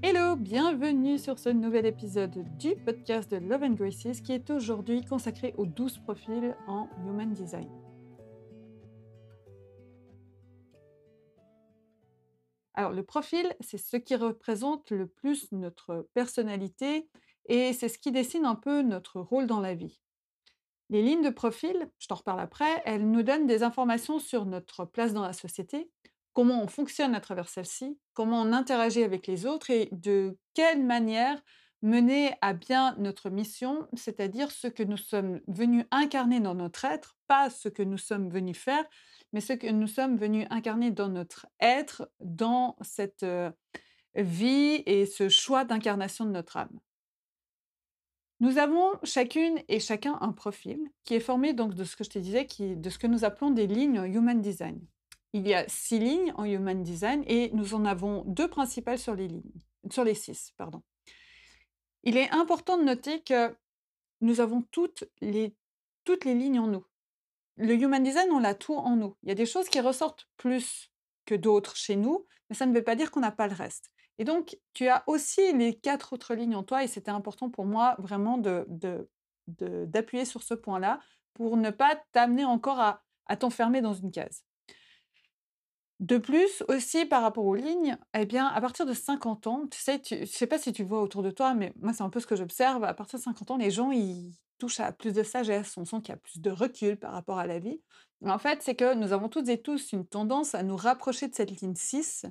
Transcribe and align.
Hello, 0.00 0.36
bienvenue 0.36 1.18
sur 1.18 1.40
ce 1.40 1.48
nouvel 1.48 1.84
épisode 1.84 2.44
du 2.56 2.76
podcast 2.76 3.28
de 3.28 3.38
Love 3.38 3.64
and 3.64 3.72
Graces 3.72 4.20
qui 4.20 4.30
est 4.30 4.48
aujourd'hui 4.48 5.04
consacré 5.04 5.54
aux 5.58 5.66
12 5.66 5.98
profils 5.98 6.56
en 6.68 6.88
Human 7.04 7.32
Design. 7.32 7.68
Alors 12.74 12.92
le 12.92 13.02
profil, 13.02 13.52
c'est 13.58 13.76
ce 13.76 13.96
qui 13.96 14.14
représente 14.14 14.92
le 14.92 15.08
plus 15.08 15.50
notre 15.50 16.08
personnalité 16.14 17.08
et 17.46 17.72
c'est 17.72 17.88
ce 17.88 17.98
qui 17.98 18.12
dessine 18.12 18.46
un 18.46 18.54
peu 18.54 18.82
notre 18.82 19.20
rôle 19.20 19.48
dans 19.48 19.60
la 19.60 19.74
vie. 19.74 20.00
Les 20.90 21.02
lignes 21.02 21.24
de 21.24 21.30
profil, 21.30 21.90
je 21.98 22.06
t'en 22.06 22.14
reparle 22.14 22.40
après, 22.40 22.82
elles 22.86 23.10
nous 23.10 23.24
donnent 23.24 23.48
des 23.48 23.64
informations 23.64 24.20
sur 24.20 24.46
notre 24.46 24.84
place 24.84 25.12
dans 25.12 25.22
la 25.22 25.32
société, 25.32 25.90
comment 26.38 26.62
on 26.62 26.68
fonctionne 26.68 27.16
à 27.16 27.20
travers 27.20 27.48
celle-ci, 27.48 27.98
comment 28.14 28.40
on 28.40 28.52
interagit 28.52 29.02
avec 29.02 29.26
les 29.26 29.44
autres 29.44 29.70
et 29.70 29.88
de 29.90 30.38
quelle 30.54 30.84
manière 30.84 31.42
mener 31.82 32.32
à 32.42 32.52
bien 32.52 32.94
notre 32.98 33.28
mission, 33.28 33.88
c'est-à-dire 33.94 34.52
ce 34.52 34.68
que 34.68 34.84
nous 34.84 34.96
sommes 34.96 35.40
venus 35.48 35.84
incarner 35.90 36.38
dans 36.38 36.54
notre 36.54 36.84
être, 36.84 37.16
pas 37.26 37.50
ce 37.50 37.68
que 37.68 37.82
nous 37.82 37.98
sommes 37.98 38.30
venus 38.30 38.56
faire, 38.56 38.84
mais 39.32 39.40
ce 39.40 39.52
que 39.52 39.66
nous 39.66 39.88
sommes 39.88 40.16
venus 40.16 40.46
incarner 40.50 40.92
dans 40.92 41.08
notre 41.08 41.48
être, 41.58 42.08
dans 42.20 42.76
cette 42.82 43.26
vie 44.14 44.84
et 44.86 45.06
ce 45.06 45.28
choix 45.28 45.64
d'incarnation 45.64 46.24
de 46.24 46.30
notre 46.30 46.56
âme. 46.56 46.78
Nous 48.38 48.58
avons 48.58 48.92
chacune 49.02 49.58
et 49.66 49.80
chacun 49.80 50.16
un 50.20 50.30
profil 50.30 50.78
qui 51.02 51.14
est 51.14 51.20
formé 51.20 51.52
donc 51.52 51.74
de 51.74 51.82
ce 51.82 51.96
que 51.96 52.04
je 52.04 52.10
te 52.10 52.18
disais, 52.20 52.46
de 52.60 52.90
ce 52.90 52.98
que 52.98 53.08
nous 53.08 53.24
appelons 53.24 53.50
des 53.50 53.66
lignes 53.66 54.04
Human 54.04 54.40
Design. 54.40 54.78
Il 55.32 55.46
y 55.46 55.54
a 55.54 55.68
six 55.68 55.98
lignes 55.98 56.32
en 56.36 56.44
Human 56.44 56.82
Design 56.82 57.22
et 57.26 57.50
nous 57.52 57.74
en 57.74 57.84
avons 57.84 58.24
deux 58.26 58.48
principales 58.48 58.98
sur 58.98 59.14
les 59.14 59.28
lignes, 59.28 59.52
sur 59.90 60.04
les 60.04 60.14
six, 60.14 60.52
pardon. 60.56 60.82
Il 62.02 62.16
est 62.16 62.30
important 62.30 62.78
de 62.78 62.84
noter 62.84 63.22
que 63.22 63.54
nous 64.20 64.40
avons 64.40 64.62
toutes 64.70 65.04
les, 65.20 65.54
toutes 66.04 66.24
les 66.24 66.34
lignes 66.34 66.60
en 66.60 66.66
nous. 66.66 66.84
Le 67.56 67.74
Human 67.74 68.02
Design, 68.02 68.30
on 68.30 68.38
l'a 68.38 68.54
tout 68.54 68.74
en 68.74 68.96
nous. 68.96 69.16
Il 69.22 69.28
y 69.28 69.32
a 69.32 69.34
des 69.34 69.46
choses 69.46 69.68
qui 69.68 69.80
ressortent 69.80 70.28
plus 70.36 70.90
que 71.26 71.34
d'autres 71.34 71.76
chez 71.76 71.96
nous, 71.96 72.26
mais 72.48 72.56
ça 72.56 72.66
ne 72.66 72.74
veut 72.74 72.84
pas 72.84 72.94
dire 72.94 73.10
qu'on 73.10 73.20
n'a 73.20 73.32
pas 73.32 73.48
le 73.48 73.54
reste. 73.54 73.90
Et 74.18 74.24
donc, 74.24 74.58
tu 74.72 74.88
as 74.88 75.04
aussi 75.06 75.52
les 75.52 75.78
quatre 75.78 76.12
autres 76.12 76.34
lignes 76.34 76.56
en 76.56 76.62
toi, 76.62 76.82
et 76.82 76.88
c'était 76.88 77.10
important 77.10 77.50
pour 77.50 77.66
moi 77.66 77.96
vraiment 77.98 78.38
d'appuyer 78.38 80.24
de, 80.24 80.28
sur 80.28 80.42
ce 80.42 80.54
point-là 80.54 81.00
pour 81.34 81.56
ne 81.56 81.70
pas 81.70 82.00
t'amener 82.12 82.44
encore 82.44 82.80
à, 82.80 83.02
à 83.26 83.36
t'enfermer 83.36 83.80
dans 83.80 83.94
une 83.94 84.10
case. 84.10 84.44
De 86.00 86.16
plus, 86.18 86.62
aussi 86.68 87.06
par 87.06 87.22
rapport 87.22 87.44
aux 87.44 87.56
lignes, 87.56 87.98
eh 88.14 88.24
bien, 88.24 88.46
à 88.46 88.60
partir 88.60 88.86
de 88.86 88.92
50 88.94 89.48
ans, 89.48 89.66
tu 89.68 89.80
sais, 89.80 90.00
je 90.08 90.14
ne 90.20 90.24
sais 90.26 90.46
pas 90.46 90.58
si 90.58 90.72
tu 90.72 90.84
vois 90.84 91.02
autour 91.02 91.24
de 91.24 91.30
toi, 91.32 91.54
mais 91.54 91.72
moi, 91.80 91.92
c'est 91.92 92.04
un 92.04 92.10
peu 92.10 92.20
ce 92.20 92.26
que 92.28 92.36
j'observe. 92.36 92.84
À 92.84 92.94
partir 92.94 93.18
de 93.18 93.24
50 93.24 93.50
ans, 93.50 93.56
les 93.56 93.72
gens, 93.72 93.90
ils 93.90 94.32
touchent 94.58 94.78
à 94.78 94.92
plus 94.92 95.12
de 95.12 95.24
sagesse, 95.24 95.76
on 95.76 95.84
sent 95.84 95.96
qu'il 96.02 96.10
y 96.10 96.12
a 96.12 96.16
plus 96.16 96.40
de 96.40 96.50
recul 96.50 96.96
par 96.98 97.12
rapport 97.12 97.38
à 97.40 97.46
la 97.48 97.58
vie. 97.58 97.82
En 98.24 98.38
fait, 98.38 98.62
c'est 98.62 98.76
que 98.76 98.94
nous 98.94 99.12
avons 99.12 99.28
toutes 99.28 99.48
et 99.48 99.60
tous 99.60 99.92
une 99.92 100.06
tendance 100.06 100.54
à 100.54 100.62
nous 100.62 100.76
rapprocher 100.76 101.26
de 101.28 101.34
cette 101.34 101.60
ligne 101.60 101.74
6, 101.74 102.26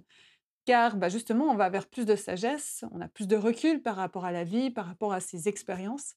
car 0.65 0.95
bah, 0.97 1.09
justement, 1.09 1.45
on 1.45 1.55
va 1.55 1.69
vers 1.69 1.87
plus 1.89 2.05
de 2.05 2.15
sagesse, 2.15 2.85
on 2.91 3.01
a 3.01 3.09
plus 3.09 3.27
de 3.27 3.35
recul 3.35 3.81
par 3.81 3.97
rapport 3.97 4.25
à 4.25 4.31
la 4.31 4.45
vie, 4.45 4.71
par 4.71 4.85
rapport 4.85 5.11
à 5.13 5.19
ses 5.19 5.49
expériences. 5.49 6.15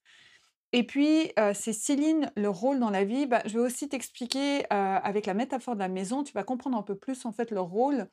Et 0.72 0.86
puis, 0.86 1.32
euh, 1.38 1.52
ces 1.52 1.72
six 1.72 1.96
lignes, 1.96 2.30
le 2.36 2.48
rôle 2.48 2.78
dans 2.78 2.90
la 2.90 3.04
vie, 3.04 3.26
bah, 3.26 3.42
je 3.44 3.54
vais 3.54 3.64
aussi 3.64 3.88
t'expliquer 3.88 4.64
avec 4.70 5.26
la 5.26 5.34
métaphore 5.34 5.74
de 5.74 5.80
la 5.80 5.88
maison, 5.88 6.22
tu 6.22 6.32
vas 6.32 6.44
comprendre 6.44 6.78
un 6.78 6.82
peu 6.82 6.94
plus 6.94 7.24
en 7.26 7.32
fait 7.32 7.50
leur 7.50 7.66
rôle 7.66 8.08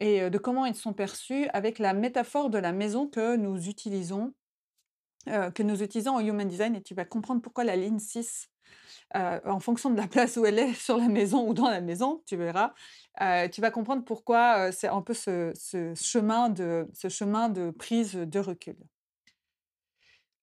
et 0.00 0.28
de 0.30 0.38
comment 0.38 0.66
ils 0.66 0.74
sont 0.74 0.92
perçus 0.92 1.46
avec 1.52 1.78
la 1.78 1.92
métaphore 1.92 2.50
de 2.50 2.58
la 2.58 2.72
maison 2.72 3.06
que 3.06 3.36
nous 3.36 3.68
utilisons, 3.68 4.34
que 5.26 5.62
nous 5.62 5.82
utilisons 5.82 6.16
en 6.16 6.20
Human 6.20 6.48
Design 6.48 6.74
et 6.74 6.82
tu 6.82 6.94
vas 6.94 7.04
comprendre 7.04 7.42
pourquoi 7.42 7.64
la 7.64 7.76
ligne 7.76 7.98
6, 7.98 8.48
en 9.14 9.60
fonction 9.60 9.90
de 9.90 9.96
la 9.96 10.08
place 10.08 10.36
où 10.36 10.46
elle 10.46 10.58
est 10.58 10.74
sur 10.74 10.96
la 10.96 11.08
maison 11.08 11.46
ou 11.46 11.54
dans 11.54 11.68
la 11.68 11.82
maison, 11.82 12.22
tu 12.26 12.36
verras, 12.36 12.72
tu 13.52 13.60
vas 13.60 13.70
comprendre 13.70 14.04
pourquoi 14.04 14.72
c'est 14.72 14.88
un 14.88 15.02
peu 15.02 15.14
ce, 15.14 15.52
chemin 15.94 16.48
de, 16.48 16.88
ce 16.94 17.08
chemin 17.08 17.50
de 17.50 17.70
prise 17.70 18.14
de 18.14 18.38
recul. 18.40 18.76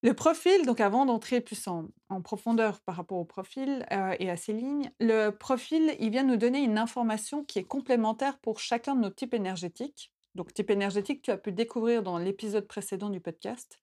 Le 0.02 0.14
profil, 0.14 0.64
donc 0.64 0.80
avant 0.80 1.06
d'entrer 1.06 1.40
plus 1.40 1.66
en, 1.66 1.88
profondeur 2.22 2.80
par 2.82 2.94
rapport 2.94 3.18
au 3.18 3.24
profil 3.24 3.84
euh, 3.90 4.14
et 4.20 4.30
à 4.30 4.36
ces 4.36 4.52
lignes, 4.52 4.92
le 5.00 5.30
profil, 5.30 5.96
il 5.98 6.10
vient 6.10 6.22
nous 6.22 6.36
donner 6.36 6.60
une 6.60 6.78
information 6.78 7.44
qui 7.44 7.58
est 7.58 7.64
complémentaire 7.64 8.38
pour 8.38 8.60
chacun 8.60 8.94
de 8.94 9.00
nos 9.00 9.10
types 9.10 9.34
énergétiques. 9.34 10.12
Donc, 10.36 10.54
type 10.54 10.70
énergétique, 10.70 11.22
tu 11.22 11.32
as 11.32 11.36
pu 11.36 11.50
découvrir 11.50 12.04
dans 12.04 12.16
l'épisode 12.16 12.68
précédent 12.68 13.10
du 13.10 13.20
podcast. 13.20 13.80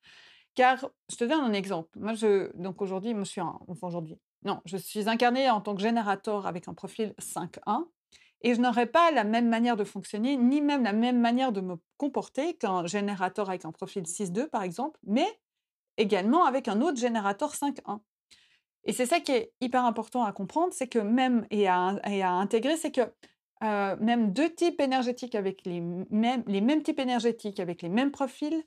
Car, 0.53 0.89
je 1.11 1.17
te 1.17 1.25
donne 1.25 1.41
un 1.41 1.51
exemple. 1.51 1.89
Moi, 1.99 2.13
je, 2.13 2.49
donc 2.55 2.81
aujourd'hui, 2.81 3.13
je 3.17 3.23
suis, 3.25 3.41
aujourd'hui, 3.81 4.17
non, 4.45 4.61
je 4.63 4.77
suis 4.77 5.09
incarnée 5.09 5.49
en 5.49 5.59
tant 5.59 5.75
que 5.75 5.81
générateur 5.81 6.47
avec 6.47 6.69
un 6.69 6.73
profil 6.73 7.13
5.1 7.19 7.83
et 8.41 8.53
je 8.53 8.61
n'aurais 8.61 8.85
pas 8.85 9.11
la 9.11 9.23
même 9.23 9.49
manière 9.49 9.75
de 9.75 9.83
fonctionner, 9.83 10.37
ni 10.37 10.61
même 10.61 10.83
la 10.83 10.93
même 10.93 11.19
manière 11.19 11.51
de 11.51 11.61
me 11.61 11.75
comporter 11.97 12.53
qu'un 12.55 12.85
générateur 12.85 13.49
avec 13.49 13.65
un 13.65 13.71
profil 13.71 14.03
6.2, 14.03 14.47
par 14.49 14.61
exemple, 14.61 14.99
mais 15.03 15.27
également 15.97 16.45
avec 16.45 16.67
un 16.67 16.81
autre 16.81 16.97
générateur 16.97 17.53
5.1. 17.53 17.99
Et 18.85 18.93
c'est 18.93 19.05
ça 19.05 19.19
qui 19.19 19.31
est 19.31 19.51
hyper 19.61 19.83
important 19.85 20.23
à 20.23 20.31
comprendre, 20.31 20.71
c'est 20.71 20.87
que 20.87 20.99
même, 20.99 21.47
et 21.49 21.67
à, 21.67 21.99
intégrer, 22.21 22.77
c'est 22.77 22.91
que 22.91 23.01
même 23.61 24.31
deux 24.31 24.53
types 24.53 24.79
énergétiques 24.79 25.33
avec 25.33 25.65
les 25.65 25.81
mêmes, 25.81 26.43
les 26.45 26.61
mêmes 26.61 26.83
types 26.83 26.99
énergétiques, 26.99 27.59
avec 27.59 27.81
les 27.81 27.89
mêmes 27.89 28.11
profils, 28.11 28.63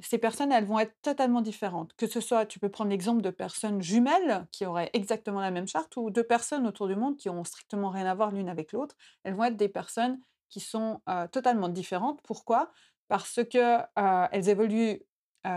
ces 0.00 0.18
personnes, 0.18 0.52
elles 0.52 0.64
vont 0.64 0.78
être 0.78 0.94
totalement 1.02 1.40
différentes. 1.40 1.94
Que 1.94 2.06
ce 2.06 2.20
soit, 2.20 2.44
tu 2.46 2.58
peux 2.58 2.68
prendre 2.68 2.90
l'exemple 2.90 3.22
de 3.22 3.30
personnes 3.30 3.80
jumelles 3.80 4.46
qui 4.50 4.66
auraient 4.66 4.90
exactement 4.92 5.40
la 5.40 5.50
même 5.50 5.68
charte 5.68 5.96
ou 5.96 6.10
deux 6.10 6.24
personnes 6.24 6.66
autour 6.66 6.88
du 6.88 6.96
monde 6.96 7.16
qui 7.16 7.28
ont 7.28 7.44
strictement 7.44 7.90
rien 7.90 8.06
à 8.06 8.14
voir 8.14 8.32
l'une 8.32 8.48
avec 8.48 8.72
l'autre. 8.72 8.96
Elles 9.22 9.34
vont 9.34 9.44
être 9.44 9.56
des 9.56 9.68
personnes 9.68 10.18
qui 10.48 10.60
sont 10.60 11.00
totalement 11.30 11.68
différentes. 11.68 12.20
Pourquoi? 12.22 12.72
Parce 13.08 13.40
qu'elles 13.44 13.86
euh, 13.98 14.26
évoluent 14.32 15.02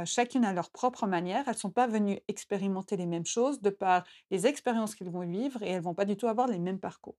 chacune 0.06 0.46
à 0.46 0.54
leur 0.54 0.70
propre 0.70 1.08
manière. 1.08 1.44
Elles 1.48 1.54
ne 1.54 1.60
sont 1.60 1.72
pas 1.72 1.88
venues 1.88 2.20
expérimenter 2.28 2.98
les 2.98 3.06
mêmes 3.06 3.26
choses 3.26 3.62
de 3.62 3.70
par 3.70 4.04
les 4.32 4.48
expériences 4.48 4.96
qu'elles 4.96 5.12
vont 5.12 5.28
vivre 5.28 5.62
et 5.64 5.70
elles 5.70 5.82
vont 5.82 5.94
pas 5.94 6.06
du 6.06 6.18
tout 6.18 6.28
avoir 6.28 6.48
les 6.48 6.60
mêmes 6.60 6.80
parcours. 6.80 7.18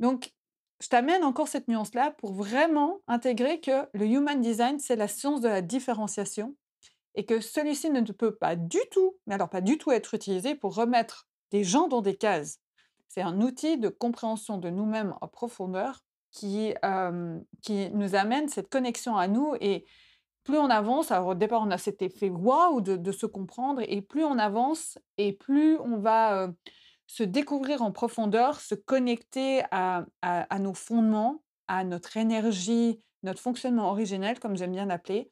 Donc, 0.00 0.32
je 0.80 0.88
t'amène 0.88 1.22
encore 1.22 1.46
cette 1.46 1.68
nuance-là 1.68 2.10
pour 2.10 2.32
vraiment 2.32 3.00
intégrer 3.06 3.60
que 3.60 3.86
le 3.92 4.06
Human 4.06 4.40
Design, 4.40 4.80
c'est 4.80 4.96
la 4.96 5.06
science 5.06 5.40
de 5.40 5.48
la 5.48 5.62
différenciation 5.62 6.56
et 7.14 7.24
que 7.24 7.40
celui-ci 7.40 7.90
ne 7.90 8.00
peut 8.00 8.34
pas 8.34 8.56
du 8.56 8.80
tout, 8.90 9.16
mais 9.26 9.34
alors 9.34 9.48
pas 9.48 9.60
du 9.60 9.78
tout 9.78 9.92
être 9.92 10.14
utilisé 10.14 10.54
pour 10.54 10.74
remettre 10.74 11.28
des 11.50 11.62
gens 11.62 11.86
dans 11.86 12.02
des 12.02 12.16
cases. 12.16 12.58
C'est 13.06 13.22
un 13.22 13.40
outil 13.42 13.78
de 13.78 13.88
compréhension 13.90 14.58
de 14.58 14.70
nous-mêmes 14.70 15.14
en 15.20 15.28
profondeur 15.28 16.02
qui, 16.30 16.74
qui 17.60 17.90
nous 17.90 18.14
amène 18.14 18.48
cette 18.48 18.70
connexion 18.70 19.16
à 19.16 19.28
nous 19.28 19.54
et 19.60 19.84
plus 20.44 20.58
on 20.58 20.70
avance, 20.70 21.10
alors 21.10 21.28
au 21.28 21.34
départ 21.34 21.62
on 21.62 21.70
a 21.70 21.78
cet 21.78 22.02
effet 22.02 22.30
waouh 22.30 22.80
de, 22.80 22.96
de, 22.96 23.12
se 23.12 23.26
comprendre, 23.26 23.82
et 23.86 24.02
plus 24.02 24.24
on 24.24 24.38
avance, 24.38 24.98
et 25.18 25.32
plus 25.32 25.78
on 25.78 25.98
va 25.98 26.42
euh, 26.42 26.48
se 27.06 27.22
découvrir 27.22 27.82
en 27.82 27.92
profondeur, 27.92 28.58
se 28.60 28.74
connecter 28.74 29.62
à, 29.70 30.06
nos 30.58 30.74
fondements, 30.74 31.42
à 31.68 31.84
notre 31.84 32.16
énergie, 32.16 33.00
notre 33.22 33.40
fonctionnement 33.40 33.90
originel, 33.90 34.40
comme 34.40 34.56
j'aime 34.56 34.72
bien 34.72 34.86
l'appeler. 34.86 35.30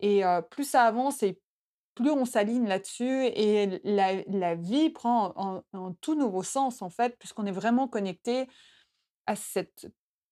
Et 0.00 0.24
euh, 0.24 0.42
plus 0.42 0.64
ça 0.64 0.82
avance, 0.82 1.22
et 1.22 1.40
plus 1.94 2.10
on 2.10 2.24
s'aligne 2.24 2.66
là-dessus, 2.66 3.26
et 3.26 3.80
la, 3.84 4.54
vie 4.56 4.90
prend 4.90 5.62
un, 5.72 5.94
tout 6.00 6.14
nouveau 6.14 6.42
sens 6.42 6.82
en 6.82 6.90
fait, 6.90 7.16
puisqu'on 7.18 7.46
est 7.46 7.52
vraiment 7.52 7.88
connecté 7.88 8.48
à 9.26 9.36
cette, 9.36 9.86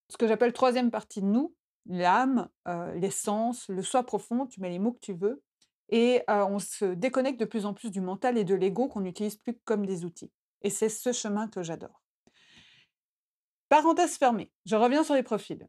ce 0.08 0.16
que 0.16 0.26
j'appelle 0.26 0.52
troisième 0.52 0.90
partie 0.90 1.20
de 1.20 1.26
nous, 1.26 1.54
l'âme, 1.88 2.48
l'essence, 2.94 3.68
le 3.68 3.82
soi 3.82 4.04
profond, 4.04 4.46
tu 4.46 4.60
mets 4.60 4.70
les 4.70 4.78
mots 4.78 4.92
que 4.92 5.00
tu 5.00 5.14
veux, 5.14 5.42
et 5.88 6.22
on 6.28 6.58
se 6.58 6.84
déconnecte 6.84 7.40
de 7.40 7.44
plus 7.44 7.66
en 7.66 7.74
plus 7.74 7.90
du 7.90 8.00
mental 8.00 8.38
et 8.38 8.44
de 8.44 8.54
l'ego 8.54 8.88
qu'on 8.88 9.00
n'utilise 9.00 9.36
plus 9.36 9.58
comme 9.64 9.86
des 9.86 10.04
outils. 10.04 10.30
Et 10.62 10.70
c'est 10.70 10.88
ce 10.88 11.12
chemin 11.12 11.48
que 11.48 11.62
j'adore. 11.62 12.02
Parenthèse 13.68 14.16
fermée, 14.16 14.50
je 14.64 14.76
reviens 14.76 15.04
sur 15.04 15.14
les 15.14 15.22
profils. 15.22 15.66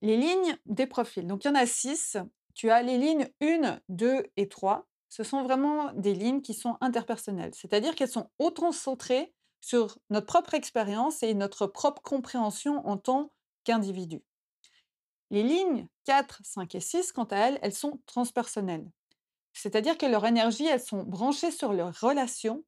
Les 0.00 0.16
lignes 0.16 0.56
des 0.66 0.86
profils, 0.86 1.26
donc 1.26 1.44
il 1.44 1.48
y 1.48 1.50
en 1.50 1.54
a 1.54 1.66
six. 1.66 2.16
Tu 2.54 2.70
as 2.70 2.82
les 2.82 2.98
lignes 2.98 3.28
1, 3.40 3.80
2 3.88 4.26
et 4.36 4.48
3. 4.48 4.86
Ce 5.08 5.24
sont 5.24 5.42
vraiment 5.42 5.92
des 5.92 6.14
lignes 6.14 6.40
qui 6.40 6.54
sont 6.54 6.76
interpersonnelles, 6.80 7.54
c'est-à-dire 7.54 7.94
qu'elles 7.94 8.08
sont 8.08 8.30
autant 8.38 8.72
centrées 8.72 9.32
sur 9.60 9.98
notre 10.10 10.26
propre 10.26 10.54
expérience 10.54 11.22
et 11.22 11.34
notre 11.34 11.66
propre 11.66 12.02
compréhension 12.02 12.86
en 12.86 12.96
tant 12.96 13.32
qu'individu. 13.64 14.22
Les 15.30 15.42
lignes 15.42 15.88
4, 16.04 16.40
5 16.44 16.74
et 16.74 16.80
6, 16.80 17.12
quant 17.12 17.24
à 17.24 17.36
elles, 17.36 17.58
elles 17.62 17.72
sont 17.74 18.00
transpersonnelles. 18.06 18.90
C'est-à-dire 19.52 19.98
que 19.98 20.06
leur 20.06 20.26
énergie, 20.26 20.66
elles 20.66 20.80
sont 20.80 21.02
branchées 21.02 21.50
sur 21.50 21.72
leurs 21.72 21.98
relations 22.00 22.64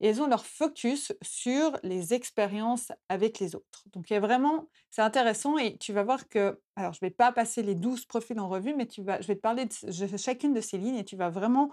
et 0.00 0.08
elles 0.08 0.22
ont 0.22 0.26
leur 0.26 0.46
focus 0.46 1.12
sur 1.22 1.78
les 1.82 2.14
expériences 2.14 2.90
avec 3.10 3.38
les 3.38 3.54
autres. 3.54 3.84
Donc 3.92 4.08
il 4.10 4.14
y 4.14 4.16
a 4.16 4.20
vraiment 4.20 4.68
c'est 4.90 5.02
intéressant 5.02 5.58
et 5.58 5.76
tu 5.78 5.92
vas 5.92 6.02
voir 6.02 6.28
que 6.28 6.60
alors 6.76 6.94
je 6.94 7.00
ne 7.02 7.08
vais 7.08 7.14
pas 7.14 7.32
passer 7.32 7.62
les 7.62 7.74
12 7.74 8.06
profils 8.06 8.40
en 8.40 8.48
revue, 8.48 8.74
mais 8.74 8.86
tu 8.86 9.02
vas 9.02 9.20
je 9.20 9.26
vais 9.26 9.36
te 9.36 9.40
parler 9.40 9.66
de 9.66 10.16
chacune 10.16 10.54
de 10.54 10.60
ces 10.62 10.78
lignes 10.78 10.96
et 10.96 11.04
tu 11.04 11.16
vas 11.16 11.28
vraiment 11.28 11.70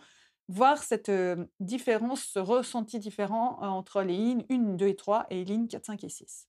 voir 0.50 0.84
cette, 0.84 1.10
heu, 1.10 1.50
différence, 1.60 2.24
ce 2.24 2.40
ressenti 2.40 3.00
différent, 3.00 3.60
heu, 3.64 3.68
entre 3.68 4.02
les 4.04 4.16
lignes 4.18 4.46
1, 4.50 4.76
2 4.76 4.88
et 4.88 4.96
3 4.96 5.26
et 5.30 5.36
les 5.36 5.46
lignes 5.46 5.68
4, 5.68 5.86
5 5.86 6.04
et 6.04 6.10
6. 6.10 6.48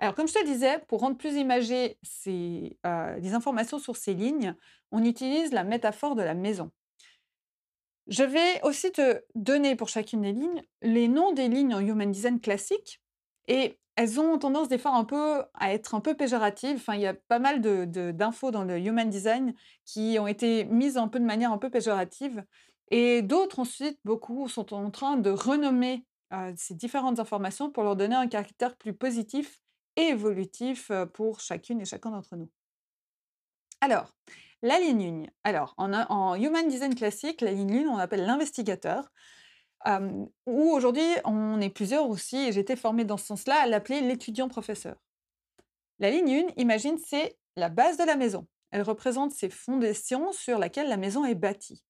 Alors 0.00 0.14
comme 0.14 0.26
je 0.28 0.34
te 0.34 0.44
disais, 0.44 0.78
pour 0.88 1.00
rendre 1.00 1.16
plus 1.18 1.34
imagées 1.36 1.98
ces, 2.02 2.78
les 3.20 3.34
informations 3.34 3.78
sur 3.78 3.96
ces 3.96 4.14
lignes, 4.14 4.56
on 4.92 5.04
utilise 5.04 5.52
la 5.52 5.62
métaphore 5.64 6.16
de 6.16 6.22
la 6.22 6.34
maison. 6.34 6.72
Je 8.08 8.24
vais 8.24 8.60
aussi 8.64 8.90
te 8.92 9.22
donner 9.34 9.76
pour 9.76 9.88
chacune 9.88 10.22
des 10.22 10.32
lignes, 10.32 10.62
les 10.82 11.06
noms 11.08 11.32
des 11.32 11.48
lignes 11.48 11.74
en 11.74 11.80
Human 11.80 12.10
Design 12.10 12.40
classique 12.40 13.00
et 13.46 13.78
elles 13.96 14.18
ont 14.20 14.38
tendance 14.38 14.68
des 14.68 14.78
fois 14.78 14.92
un 14.92 15.04
peu 15.04 15.44
à 15.54 15.72
être 15.74 15.94
un 15.94 16.00
peu 16.00 16.16
péjoratives. 16.16 16.76
Enfin, 16.76 16.94
il 16.94 17.02
y 17.02 17.06
a 17.06 17.14
pas 17.14 17.38
mal 17.38 17.60
de 17.60 17.84
de 17.84 18.10
d'infos 18.10 18.50
dans 18.50 18.64
le 18.64 18.78
Human 18.78 19.08
Design 19.10 19.54
qui 19.84 20.16
ont 20.18 20.26
été 20.26 20.64
mises 20.64 20.96
un 20.96 21.08
peu 21.08 21.20
de 21.20 21.24
manière 21.24 21.52
un 21.52 21.58
peu 21.58 21.70
péjorative 21.70 22.44
et 22.90 23.22
d'autres 23.22 23.60
ensuite, 23.60 23.98
beaucoup 24.04 24.48
sont 24.48 24.74
en 24.74 24.90
train 24.90 25.16
de 25.16 25.30
renommer, 25.30 26.06
heu, 26.32 26.52
ces 26.56 26.74
différentes 26.74 27.20
informations 27.20 27.70
pour 27.70 27.84
leur 27.84 27.96
donner 27.96 28.16
un 28.16 28.26
caractère 28.28 28.76
plus 28.76 28.94
positif 28.94 29.60
évolutif, 29.96 30.90
pour 31.14 31.40
chacune 31.40 31.80
et 31.80 31.84
chacun 31.84 32.10
d'entre 32.10 32.36
nous. 32.36 32.50
Alors, 33.80 34.14
la 34.62 34.78
ligne 34.78 35.26
1. 35.26 35.30
Alors, 35.44 35.74
en 35.78 36.34
Human 36.34 36.68
Design 36.68 36.94
classique, 36.94 37.40
la 37.40 37.52
ligne 37.52 37.86
1, 37.86 37.88
on 37.88 37.96
l'appelle 37.96 38.26
l'investigateur, 38.26 39.10
ou 39.86 40.70
aujourd'hui, 40.72 41.08
on 41.24 41.60
est 41.60 41.70
plusieurs 41.70 42.08
aussi 42.08 42.36
et 42.36 42.58
été 42.58 42.76
formée 42.76 43.04
dans 43.04 43.16
ce 43.16 43.26
sens-là, 43.26 43.62
à 43.62 43.66
l'appeler 43.66 44.00
l'étudiant-professeur. 44.02 44.96
La 45.98 46.10
ligne 46.10 46.46
1, 46.48 46.52
imagine, 46.56 46.98
c'est 46.98 47.38
la 47.56 47.68
base 47.68 47.96
de 47.96 48.04
la 48.04 48.16
maison. 48.16 48.46
Elle 48.70 48.82
représente 48.82 49.32
ces 49.32 49.50
fondations 49.50 50.32
sur 50.32 50.58
laquelle 50.58 50.88
la 50.88 50.96
maison 50.96 51.24
est 51.24 51.34
bâtie. 51.34 51.82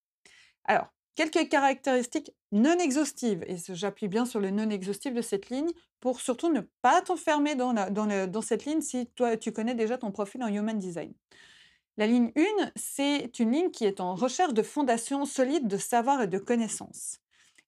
Alors, 0.65 0.89
quelques 1.29 1.51
caractéristiques 1.51 2.33
non 2.51 2.79
exhaustives 2.79 3.45
et 3.47 3.57
j'appuie 3.75 4.09
bien 4.09 4.25
sur 4.25 4.41
le 4.41 4.51
non 4.51 4.71
exhaustif 4.71 5.13
de 5.13 5.21
cette 5.21 5.51
ligne 5.51 5.71
pour 6.01 6.21
surtout 6.21 6.51
ne 6.51 6.63
pas 6.81 7.03
t'enfermer 7.03 7.55
dans 7.55 7.75
dans 7.75 8.43
cette 8.43 8.65
ligne 8.65 8.81
si 8.81 9.07
toi, 9.15 9.37
tu 9.37 9.53
connais 9.53 9.75
déjà 9.75 9.99
ton 9.99 10.13
profil 10.13 10.43
en 10.43 10.49
Human 10.49 10.79
Design. 10.79 11.13
La 11.99 12.07
ligne 12.07 12.33
1, 12.37 12.71
c'est 12.75 13.39
une 13.39 13.53
ligne 13.53 13.71
qui 13.71 13.85
est 13.85 14.01
en 14.01 14.15
recherche 14.15 14.55
de 14.55 14.63
fondations 14.63 15.27
solides 15.27 15.69
de 15.69 15.77
savoir 15.77 16.23
et 16.23 16.27
de 16.27 16.39
connaissances. 16.39 17.19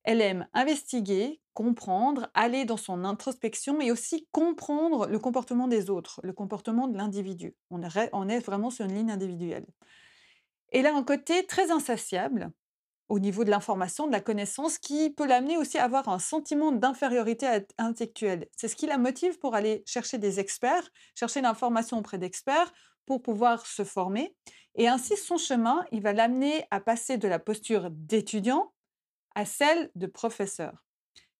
Elle 0.04 0.22
aime 0.22 0.48
investiguer, 0.54 1.42
comprendre, 1.52 2.30
aller 2.32 2.64
dans 2.64 2.78
son 2.78 3.04
introspection 3.04 3.82
et 3.82 3.92
aussi 3.92 4.26
comprendre 4.32 5.06
le 5.08 5.18
comportement 5.18 5.68
des 5.68 5.90
autres, 5.90 6.20
le 6.24 6.32
comportement 6.32 6.88
de 6.88 6.96
l'individu. 6.96 7.54
On 7.70 7.82
est 7.82 8.40
vraiment 8.40 8.70
sur 8.70 8.86
une 8.86 8.94
ligne 8.94 9.10
individuelle. 9.12 9.66
Elle 10.70 10.86
a 10.86 10.96
un 10.96 11.04
côté 11.04 11.44
très 11.44 11.70
insatiable 11.70 12.50
au 13.12 13.18
niveau 13.18 13.44
de 13.44 13.50
l'information, 13.50 14.06
de 14.06 14.12
la 14.12 14.22
connaissance, 14.22 14.78
qui 14.78 15.10
peut 15.10 15.26
l'amener 15.26 15.58
aussi 15.58 15.76
à 15.76 15.84
avoir 15.84 16.08
un 16.08 16.18
sentiment 16.18 16.72
d'infériorité 16.72 17.46
int 17.46 17.62
intellectuelle. 17.76 18.48
C'est 18.56 18.68
ce 18.68 18.74
qui 18.74 18.86
la 18.86 18.96
motive 18.96 19.38
pour 19.38 19.54
aller 19.54 19.82
chercher 19.84 20.16
des 20.16 20.40
experts, 20.40 20.88
chercher 21.14 21.42
l'information 21.42 21.98
auprès 21.98 22.16
d'experts 22.16 22.72
pour 23.04 23.20
pouvoir 23.20 23.66
se 23.66 23.84
former 23.84 24.34
et 24.76 24.88
ainsi 24.88 25.18
son 25.18 25.36
chemin, 25.36 25.84
il 25.92 26.00
va 26.00 26.14
l'amener 26.14 26.64
à 26.70 26.80
passer 26.80 27.18
de 27.18 27.28
la 27.28 27.38
posture 27.38 27.90
d'étudiant 27.90 28.72
à 29.34 29.44
celle 29.44 29.90
de 29.94 30.06
professeur 30.06 30.82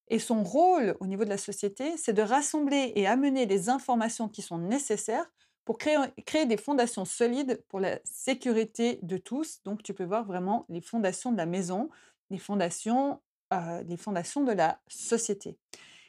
et 0.09 0.19
son 0.19 0.43
rôle 0.43 0.95
au 1.01 1.07
niveau 1.07 1.25
de 1.25 1.31
la 1.31 1.39
société, 1.39 1.97
c'est 1.97 2.13
de 2.13 2.21
rassembler 2.21 2.93
et 2.97 3.07
amener 3.07 3.47
les 3.47 3.71
informations 3.71 4.29
qui 4.29 4.43
sont 4.43 4.59
nécessaires 4.59 5.33
pour 5.65 5.79
créer 5.79 6.47
des 6.47 6.57
fondations 6.57 7.05
solides 7.05 7.63
pour 7.69 7.81
la 7.81 8.01
sécurité 8.05 8.99
de 9.03 9.17
tous. 9.17 9.63
Donc 9.65 9.83
tu 9.83 9.95
peux 9.95 10.05
voir 10.05 10.25
vraiment 10.25 10.67
les 10.69 10.81
fondations 10.81 11.33
de 11.33 11.37
la 11.37 11.47
maison, 11.47 11.89
les 12.31 12.39
fondations, 12.39 13.21
heu, 13.53 13.83
les 13.85 13.97
fondations 13.97 14.43
de 14.45 14.53
la 14.53 14.81
société 14.89 15.59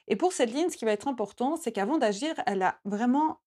et 0.08 0.16
pour 0.16 0.34
cette 0.34 0.52
ligne, 0.52 0.70
ce 0.70 0.78
qui 0.78 0.86
va 0.86 0.92
être 0.92 1.08
important, 1.08 1.56
c'est 1.56 1.72
qu'avant 1.72 1.98
d'agir, 1.98 2.36
elle 2.46 2.62
a 2.62 2.80
vraiment 2.86 3.40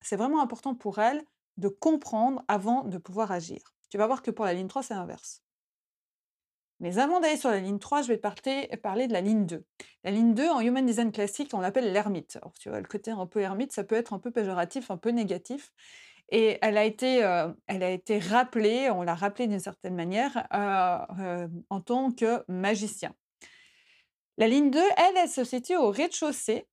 c'est 0.00 0.16
vraiment 0.16 0.40
important 0.40 0.74
pour 0.74 0.98
elle 1.00 1.24
de 1.56 1.68
comprendre 1.68 2.44
avant 2.48 2.84
de 2.84 2.98
pouvoir 2.98 3.32
agir. 3.32 3.74
Tu 3.90 3.98
vas 3.98 4.06
voir 4.06 4.22
que 4.22 4.30
pour 4.30 4.44
la 4.44 4.54
ligne 4.54 4.68
3, 4.68 4.82
c'est 4.82 4.94
l'inverse. 4.94 5.42
Mais 6.80 6.98
avant 6.98 7.20
d'aller 7.20 7.36
sur 7.36 7.50
la 7.50 7.60
ligne 7.60 7.78
3, 7.78 8.02
je 8.02 8.08
vais 8.08 8.18
parler 8.18 9.06
de 9.08 9.12
la 9.12 9.20
ligne 9.20 9.46
2. 9.46 9.64
La 10.04 10.10
ligne 10.12 10.34
2, 10.34 10.48
en 10.48 10.60
Human 10.60 10.86
Design 10.86 11.10
classique, 11.12 11.50
on 11.54 11.60
l'appelle 11.60 11.92
l'ermite. 11.92 12.36
Alors 12.36 12.52
tu 12.58 12.68
vois, 12.68 12.80
le 12.80 12.86
côté 12.86 13.10
un 13.10 13.26
peu 13.26 13.40
ermite, 13.40 13.72
ça 13.72 13.84
peut 13.84 13.96
être 13.96 14.12
un 14.12 14.18
peu 14.20 14.30
péjoratif, 14.30 14.90
un 14.90 14.96
peu 14.96 15.10
négatif 15.10 15.72
et 16.30 16.58
elle 16.62 16.76
a 16.78 16.84
été, 16.84 17.24
heu, 17.24 17.56
elle 17.66 17.82
a 17.82 17.90
été 17.90 18.18
rappelée, 18.18 18.90
on 18.90 19.02
l'a 19.02 19.14
rappelée 19.14 19.46
d'une 19.48 19.60
certaine 19.60 19.94
manière, 19.96 20.46
heu, 20.54 21.22
heu, 21.24 21.50
en 21.70 21.80
tant 21.80 22.12
que 22.12 22.44
magicien. 22.48 23.14
La 24.38 24.48
ligne 24.48 24.70
2, 24.70 24.78
elle, 24.96 25.16
elle 25.16 25.28
se 25.28 25.44
situe 25.44 25.76
au 25.76 25.90
rez-de-chaussée 25.90 26.66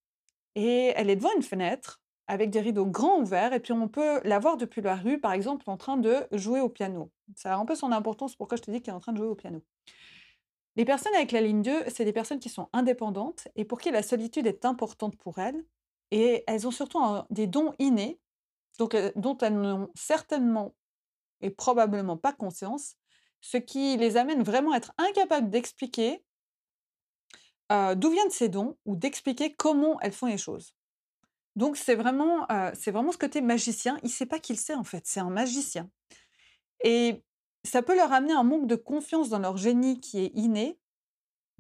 et 0.56 0.94
elle 0.98 1.10
est 1.12 1.16
devant 1.18 1.34
une 1.36 1.44
fenêtre 1.44 2.02
avec 2.28 2.52
des 2.52 2.62
rideaux 2.62 2.86
grands 2.88 3.22
ouverts 3.22 3.54
et 3.54 3.60
puis 3.62 3.74
on 3.74 3.88
peut 3.90 4.22
la 4.26 4.40
voir 4.40 4.58
depuis 4.58 4.82
la 4.82 4.96
rue, 4.96 5.20
par 5.20 5.34
exemple, 5.34 5.70
en 5.70 5.78
train 5.78 5.98
de 5.98 6.28
jouer 6.34 6.62
au 6.62 6.70
piano. 6.70 7.12
Ça 7.36 7.54
a 7.56 7.58
un 7.58 7.66
peu 7.66 7.76
son 7.76 7.92
importance, 7.94 8.36
pourquoi 8.38 8.58
je 8.58 8.64
te 8.64 8.72
dis 8.72 8.82
qu'elle 8.82 8.94
est 8.94 8.98
en 8.98 9.02
train 9.02 9.14
de 9.14 9.18
jouer 9.20 9.28
au 9.28 9.36
piano. 9.36 9.64
Les 10.76 10.86
personnes 10.86 11.16
avec 11.16 11.32
la 11.32 11.42
ligne 11.42 11.62
2, 11.62 11.84
c'est 11.90 12.06
des 12.06 12.14
personnes 12.14 12.40
qui 12.40 12.50
sont 12.50 12.70
indépendantes 12.74 13.48
et 13.56 13.66
pour 13.66 13.80
qui 13.80 13.92
la 13.92 14.04
solitude 14.04 14.48
est 14.48 14.66
importante 14.66 15.16
pour 15.18 15.40
elles 15.40 15.64
et 16.12 16.44
elles 16.48 16.68
ont 16.68 16.72
surtout 16.72 17.00
des 17.30 17.48
dons 17.48 17.74
innés, 17.80 18.20
donc 18.80 18.96
heu, 18.96 19.12
dont 19.16 19.38
elles 19.40 19.56
n'ont 19.60 19.90
certainement 19.96 20.76
et 21.42 21.52
probablement 21.52 22.18
pas 22.18 22.34
conscience, 22.34 22.96
ce 23.42 23.58
qui 23.58 23.98
les 23.98 24.18
amène 24.18 24.44
vraiment 24.44 24.74
à 24.74 24.78
être 24.78 24.94
incapables 24.98 25.50
d'expliquer 25.50 26.24
heu, 27.72 27.96
d'où 27.96 28.10
viennent 28.12 28.30
ces 28.32 28.50
dons 28.50 28.78
ou 28.86 28.96
d'expliquer 28.96 29.54
comment 29.54 30.00
elles 30.02 30.12
font 30.12 30.28
les 30.28 30.38
choses. 30.38 30.74
Donc 31.56 31.78
c'est 31.78 31.96
vraiment, 31.96 32.46
heu, 32.52 32.72
c'est 32.76 32.92
vraiment 32.92 33.12
ce 33.14 33.20
côté 33.20 33.42
magicien, 33.42 34.00
il 34.04 34.10
sait 34.12 34.26
pas 34.28 34.40
qu'il 34.40 34.58
sait 34.60 34.76
en 34.76 34.84
fait, 34.86 35.04
c'est 35.08 35.22
un 35.22 35.32
magicien. 35.32 35.90
Et 36.84 37.24
ça 37.66 37.82
peut 37.82 37.96
leur 37.96 38.14
amener 38.14 38.34
un 38.34 38.44
manque 38.44 38.68
de 38.68 38.76
confiance 38.76 39.30
dans 39.30 39.40
leur 39.40 39.58
génie 39.58 40.00
qui 40.00 40.20
est 40.20 40.32
inné, 40.36 40.80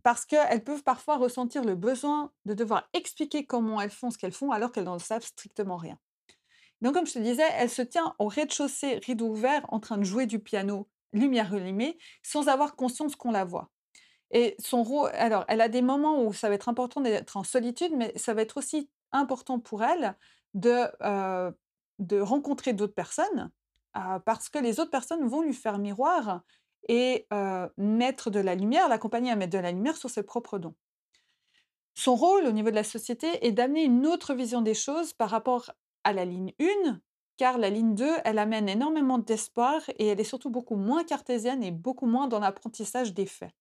parce 0.03 0.25
qu'elles 0.25 0.63
peuvent 0.63 0.83
parfois 0.83 1.17
ressentir 1.17 1.63
le 1.63 1.75
besoin 1.75 2.31
de 2.45 2.53
devoir 2.53 2.89
expliquer 2.93 3.45
comment 3.45 3.81
elles 3.81 3.91
font 3.91 4.11
ce 4.11 4.17
qu'elles 4.17 4.33
font, 4.33 4.51
alors 4.51 4.71
qu'elles 4.71 4.85
n'en 4.85 4.99
savent 4.99 5.25
strictement 5.25 5.77
rien. 5.77 5.99
Donc 6.81 6.93
comme 6.93 7.07
je 7.07 7.13
te 7.13 7.19
disais, 7.19 7.47
elle 7.57 7.69
se 7.69 7.81
tient 7.81 8.15
au 8.19 8.27
rez-de-chaussée, 8.27 8.99
rideaux 9.05 9.29
ouverts, 9.29 9.65
en 9.69 9.79
train 9.79 9.97
de 9.97 10.03
jouer 10.03 10.25
du 10.25 10.39
piano, 10.39 10.89
lumière 11.13 11.53
allumée, 11.53 11.97
sans 12.23 12.47
avoir 12.47 12.75
conscience 12.75 13.15
qu'on 13.15 13.31
la 13.31 13.45
voit 13.45 13.71
et 14.31 14.55
son 14.59 14.83
rôle 14.83 15.11
alors 15.13 15.45
elle 15.47 15.61
a 15.61 15.69
des 15.69 15.81
moments 15.81 16.23
où 16.23 16.33
ça 16.33 16.49
va 16.49 16.55
être 16.55 16.69
important 16.69 17.01
d'être 17.01 17.37
en 17.37 17.43
solitude, 17.43 17.93
mais 17.95 18.13
ça 18.17 18.33
va 18.33 18.41
être 18.41 18.57
aussi 18.57 18.89
important 19.11 19.59
pour 19.59 19.83
elle 19.83 20.15
de, 20.53 20.87
heu, 21.03 21.57
de 21.99 22.19
rencontrer 22.19 22.73
d'autres 22.73 22.93
personnes, 22.95 23.51
parce 24.25 24.49
que 24.49 24.59
les 24.59 24.79
autres 24.79 24.91
personnes 24.91 25.27
vont 25.27 25.41
lui 25.41 25.53
faire 25.53 25.77
miroir 25.77 26.43
et 26.87 27.27
heu, 27.33 27.69
mettre 27.77 28.29
de 28.29 28.39
la 28.39 28.55
lumière, 28.55 28.89
l'accompagner 28.89 29.31
à 29.31 29.35
mettre 29.35 29.53
de 29.53 29.59
la 29.59 29.71
lumière 29.71 29.97
sur 29.97 30.09
ses 30.09 30.23
propres 30.23 30.59
dons. 30.59 30.75
Son 31.95 32.15
rôle 32.15 32.45
au 32.45 32.51
niveau 32.51 32.69
de 32.69 32.75
la 32.75 32.83
société 32.83 33.45
est 33.45 33.51
d'amener 33.51 33.83
une 33.83 34.05
autre 34.07 34.33
vision 34.33 34.61
des 34.61 34.73
choses 34.73 35.13
par 35.13 35.29
rapport 35.29 35.71
à 36.03 36.13
la 36.13 36.23
ligne 36.25 36.53
1, 36.59 37.01
car 37.37 37.57
la 37.57 37.69
ligne 37.69 37.95
2, 37.95 38.13
elle 38.23 38.37
amène 38.39 38.69
énormément 38.69 39.17
d'espoir 39.17 39.81
et 39.99 40.07
elle 40.07 40.19
est 40.19 40.23
surtout 40.23 40.49
beaucoup 40.49 40.75
moins 40.75 41.03
cartésienne 41.03 41.63
et 41.63 41.71
beaucoup 41.71 42.05
moins 42.05 42.27
dans 42.27 42.39
l'apprentissage 42.39 43.13
des 43.13 43.25
faits. 43.25 43.53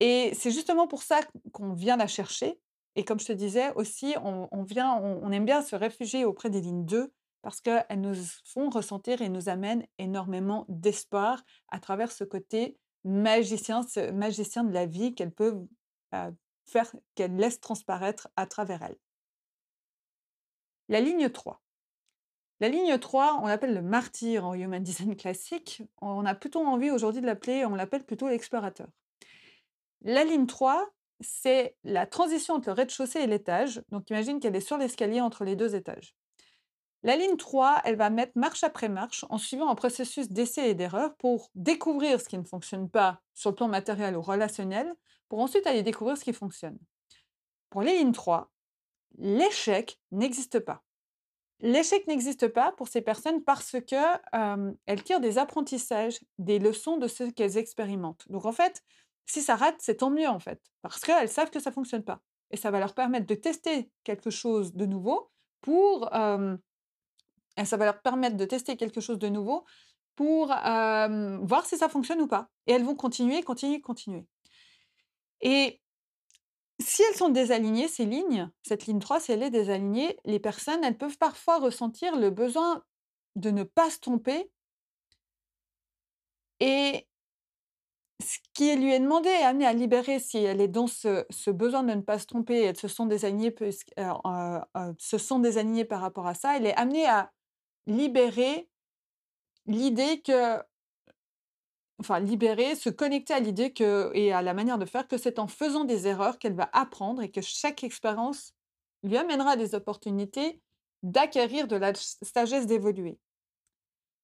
Et 0.00 0.32
c'est 0.34 0.50
justement 0.50 0.86
pour 0.86 1.02
ça 1.02 1.20
qu'on 1.52 1.72
vient 1.72 1.96
la 1.96 2.06
chercher 2.06 2.60
et 2.96 3.04
comme 3.04 3.20
je 3.20 3.26
te 3.26 3.32
disais 3.32 3.72
aussi, 3.74 4.14
on 4.22 4.48
on 4.52 4.62
vient 4.62 4.94
on 4.96 5.20
on 5.22 5.30
aime 5.32 5.44
bien 5.44 5.62
se 5.62 5.76
réfugier 5.76 6.24
auprès 6.24 6.50
des 6.50 6.60
lignes 6.60 6.84
2 6.86 7.12
parce 7.46 7.60
qu'elles 7.60 8.00
nous 8.00 8.16
font 8.44 8.70
ressentir 8.70 9.22
et 9.22 9.28
nous 9.28 9.48
amènent 9.48 9.86
énormément 9.98 10.64
d'espoir 10.68 11.44
à 11.68 11.78
travers 11.78 12.10
ce 12.10 12.24
côté 12.24 12.76
magicien, 13.04 13.84
ce 13.84 14.10
magicien 14.10 14.64
de 14.64 14.72
la 14.72 14.84
vie 14.84 15.14
qu'elles 15.14 15.30
peuvent, 15.30 15.64
heu, 16.12 16.36
faire 16.64 16.92
qu'elles 17.14 17.36
laissent 17.36 17.60
transparaître 17.60 18.26
à 18.34 18.48
travers 18.48 18.82
elles. 18.82 18.98
La 20.88 21.00
ligne 21.00 21.30
3. 21.30 21.62
La 22.58 22.68
ligne 22.68 22.98
3, 22.98 23.38
on 23.40 23.46
l'appelle 23.46 23.74
le 23.74 23.82
martyr 23.82 24.44
en 24.44 24.54
Human 24.54 24.82
Design 24.82 25.14
classique. 25.14 25.84
On 26.02 26.26
a 26.26 26.34
plutôt 26.34 26.66
envie 26.66 26.90
aujourd'hui 26.90 27.20
de 27.20 27.26
l'appeler 27.26 27.64
on 27.64 27.76
l'appelle 27.76 28.04
plutôt 28.04 28.28
l'explorateur. 28.28 28.88
La 30.00 30.24
ligne 30.24 30.46
3, 30.46 30.84
c'est 31.20 31.76
la 31.84 32.08
transition 32.08 32.54
entre 32.54 32.70
le 32.70 32.72
rez-de-chaussée 32.72 33.20
et 33.20 33.28
l'étage. 33.28 33.82
Donc 33.90 34.10
imagine 34.10 34.40
qu'elle 34.40 34.56
est 34.56 34.60
sur 34.60 34.78
l'escalier 34.78 35.20
entre 35.20 35.44
les 35.44 35.54
2 35.54 35.76
étages. 35.76 36.16
La 37.06 37.14
ligne 37.14 37.36
3, 37.36 37.82
elle 37.84 37.94
va 37.94 38.10
mettre 38.10 38.32
marche 38.34 38.64
après 38.64 38.88
marche 38.88 39.24
en 39.30 39.38
suivant 39.38 39.68
un 39.68 39.76
processus 39.76 40.28
d'essai 40.28 40.70
et 40.70 40.74
d'erreur 40.74 41.14
pour 41.18 41.52
découvrir 41.54 42.20
ce 42.20 42.28
qui 42.28 42.36
ne 42.36 42.42
fonctionne 42.42 42.90
pas 42.90 43.20
sur 43.32 43.50
le 43.50 43.54
plan 43.54 43.68
matériel 43.68 44.16
ou 44.16 44.22
relationnel, 44.22 44.92
pour 45.28 45.38
ensuite 45.38 45.68
aller 45.68 45.84
découvrir 45.84 46.18
ce 46.18 46.24
qui 46.24 46.32
fonctionne. 46.32 46.76
Pour 47.70 47.82
les 47.82 47.96
lignes 47.96 48.10
3, 48.10 48.50
l'échec 49.18 50.00
n'existe 50.10 50.58
pas. 50.58 50.82
L'échec 51.60 52.08
n'existe 52.08 52.48
pas 52.48 52.72
pour 52.72 52.88
ces 52.88 53.02
personnes 53.02 53.44
parce 53.44 53.76
que, 53.88 54.18
hem, 54.32 54.74
elles 54.86 55.04
tirent 55.04 55.20
des 55.20 55.38
apprentissages, 55.38 56.18
des 56.38 56.58
leçons 56.58 56.96
de 56.96 57.06
ce 57.06 57.22
qu'elles 57.22 57.56
expérimentent. 57.56 58.28
Donc 58.30 58.46
en 58.46 58.52
fait, 58.52 58.82
si 59.26 59.42
ça 59.42 59.54
rate, 59.54 59.76
c'est 59.78 59.98
tant 59.98 60.10
mieux 60.10 60.28
en 60.28 60.40
fait, 60.40 60.60
parce 60.82 61.04
qu'elles 61.04 61.28
savent 61.28 61.50
que 61.50 61.60
ça 61.60 61.70
fonctionne 61.70 62.02
pas 62.02 62.20
et 62.50 62.56
ça 62.56 62.72
va 62.72 62.80
leur 62.80 62.94
permettre 62.94 63.26
de 63.26 63.36
tester 63.36 63.92
quelque 64.02 64.30
chose 64.30 64.74
de 64.74 64.86
nouveau 64.86 65.30
pour, 65.60 66.12
hem 66.12 66.58
et 67.56 67.64
ça 67.64 67.76
va 67.76 67.84
leur 67.86 68.02
permettre 68.02 68.36
de 68.36 68.44
tester 68.44 68.76
quelque 68.76 69.00
chose 69.00 69.18
de 69.18 69.28
nouveau 69.28 69.64
pour, 70.16 70.48
voir 70.48 71.66
si 71.66 71.76
ça 71.78 71.88
fonctionne 71.88 72.20
ou 72.22 72.26
pas. 72.28 72.48
Et 72.66 72.72
elles 72.72 72.84
vont 72.84 72.94
continuer, 72.96 73.42
continuer, 73.42 73.80
continuer. 73.80 74.26
Et 75.40 75.80
si 76.80 77.02
elles 77.02 77.16
sont 77.16 77.28
désalignées, 77.30 77.88
ces 77.88 78.04
lignes, 78.04 78.50
cette 78.62 78.86
ligne 78.86 78.98
3, 78.98 79.20
si 79.20 79.32
elle 79.32 79.42
est 79.42 79.50
désalignée, 79.50 80.18
les 80.24 80.40
personnes, 80.40 80.84
elles 80.84 80.98
peuvent 80.98 81.18
parfois 81.18 81.58
ressentir 81.58 82.16
le 82.16 82.30
besoin 82.30 82.82
de 83.36 83.50
ne 83.50 83.62
pas 83.64 83.90
se 83.90 83.98
tromper. 84.00 84.50
Et 86.60 87.06
ce 88.22 88.38
qui 88.54 88.74
lui 88.76 88.92
est 88.92 89.00
demandé 89.00 89.28
est 89.28 89.42
amené 89.42 89.66
à 89.66 89.72
libérer 89.74 90.18
si 90.20 90.38
elle 90.38 90.60
est 90.60 90.68
dans 90.68 90.86
ce 90.86 91.50
besoin 91.50 91.82
de 91.82 91.92
ne 91.92 92.00
pas 92.00 92.18
se 92.18 92.26
tromper, 92.26 92.62
elles 92.62 92.76
se 92.76 92.88
sont 92.88 93.06
désalignées 93.06 93.50
puisque 93.50 93.90
heu 93.98 94.04
heu 94.26 94.60
heu, 94.76 94.94
se 94.98 95.18
sont 95.18 95.38
désalignées 95.38 95.84
par 95.84 96.00
rapport 96.00 96.26
à 96.26 96.34
ça, 96.34 96.56
elle 96.56 96.66
est 96.66 96.74
amenée 96.76 97.06
à 97.06 97.30
libérer 97.86 98.68
l'idée 99.66 100.20
que 100.22 100.62
enfin 101.98 102.20
libérer, 102.20 102.74
se 102.74 102.90
connecter 102.90 103.32
à 103.32 103.40
l'idée 103.40 103.72
que 103.72 104.10
et 104.14 104.32
à 104.32 104.42
la 104.42 104.54
manière 104.54 104.78
de 104.78 104.84
faire 104.84 105.08
que 105.08 105.16
c'est 105.16 105.38
en 105.38 105.46
faisant 105.46 105.84
des 105.84 106.06
erreurs 106.06 106.38
qu'elle 106.38 106.54
va 106.54 106.68
apprendre 106.72 107.22
et 107.22 107.30
que 107.30 107.40
chaque 107.40 107.84
expérience 107.84 108.52
lui 109.02 109.16
amènera 109.16 109.56
des 109.56 109.74
opportunités 109.74 110.60
d'acquérir 111.02 111.68
de 111.68 111.76
la 111.76 111.92
sagesse 111.94 112.66
d'évoluer. 112.66 113.18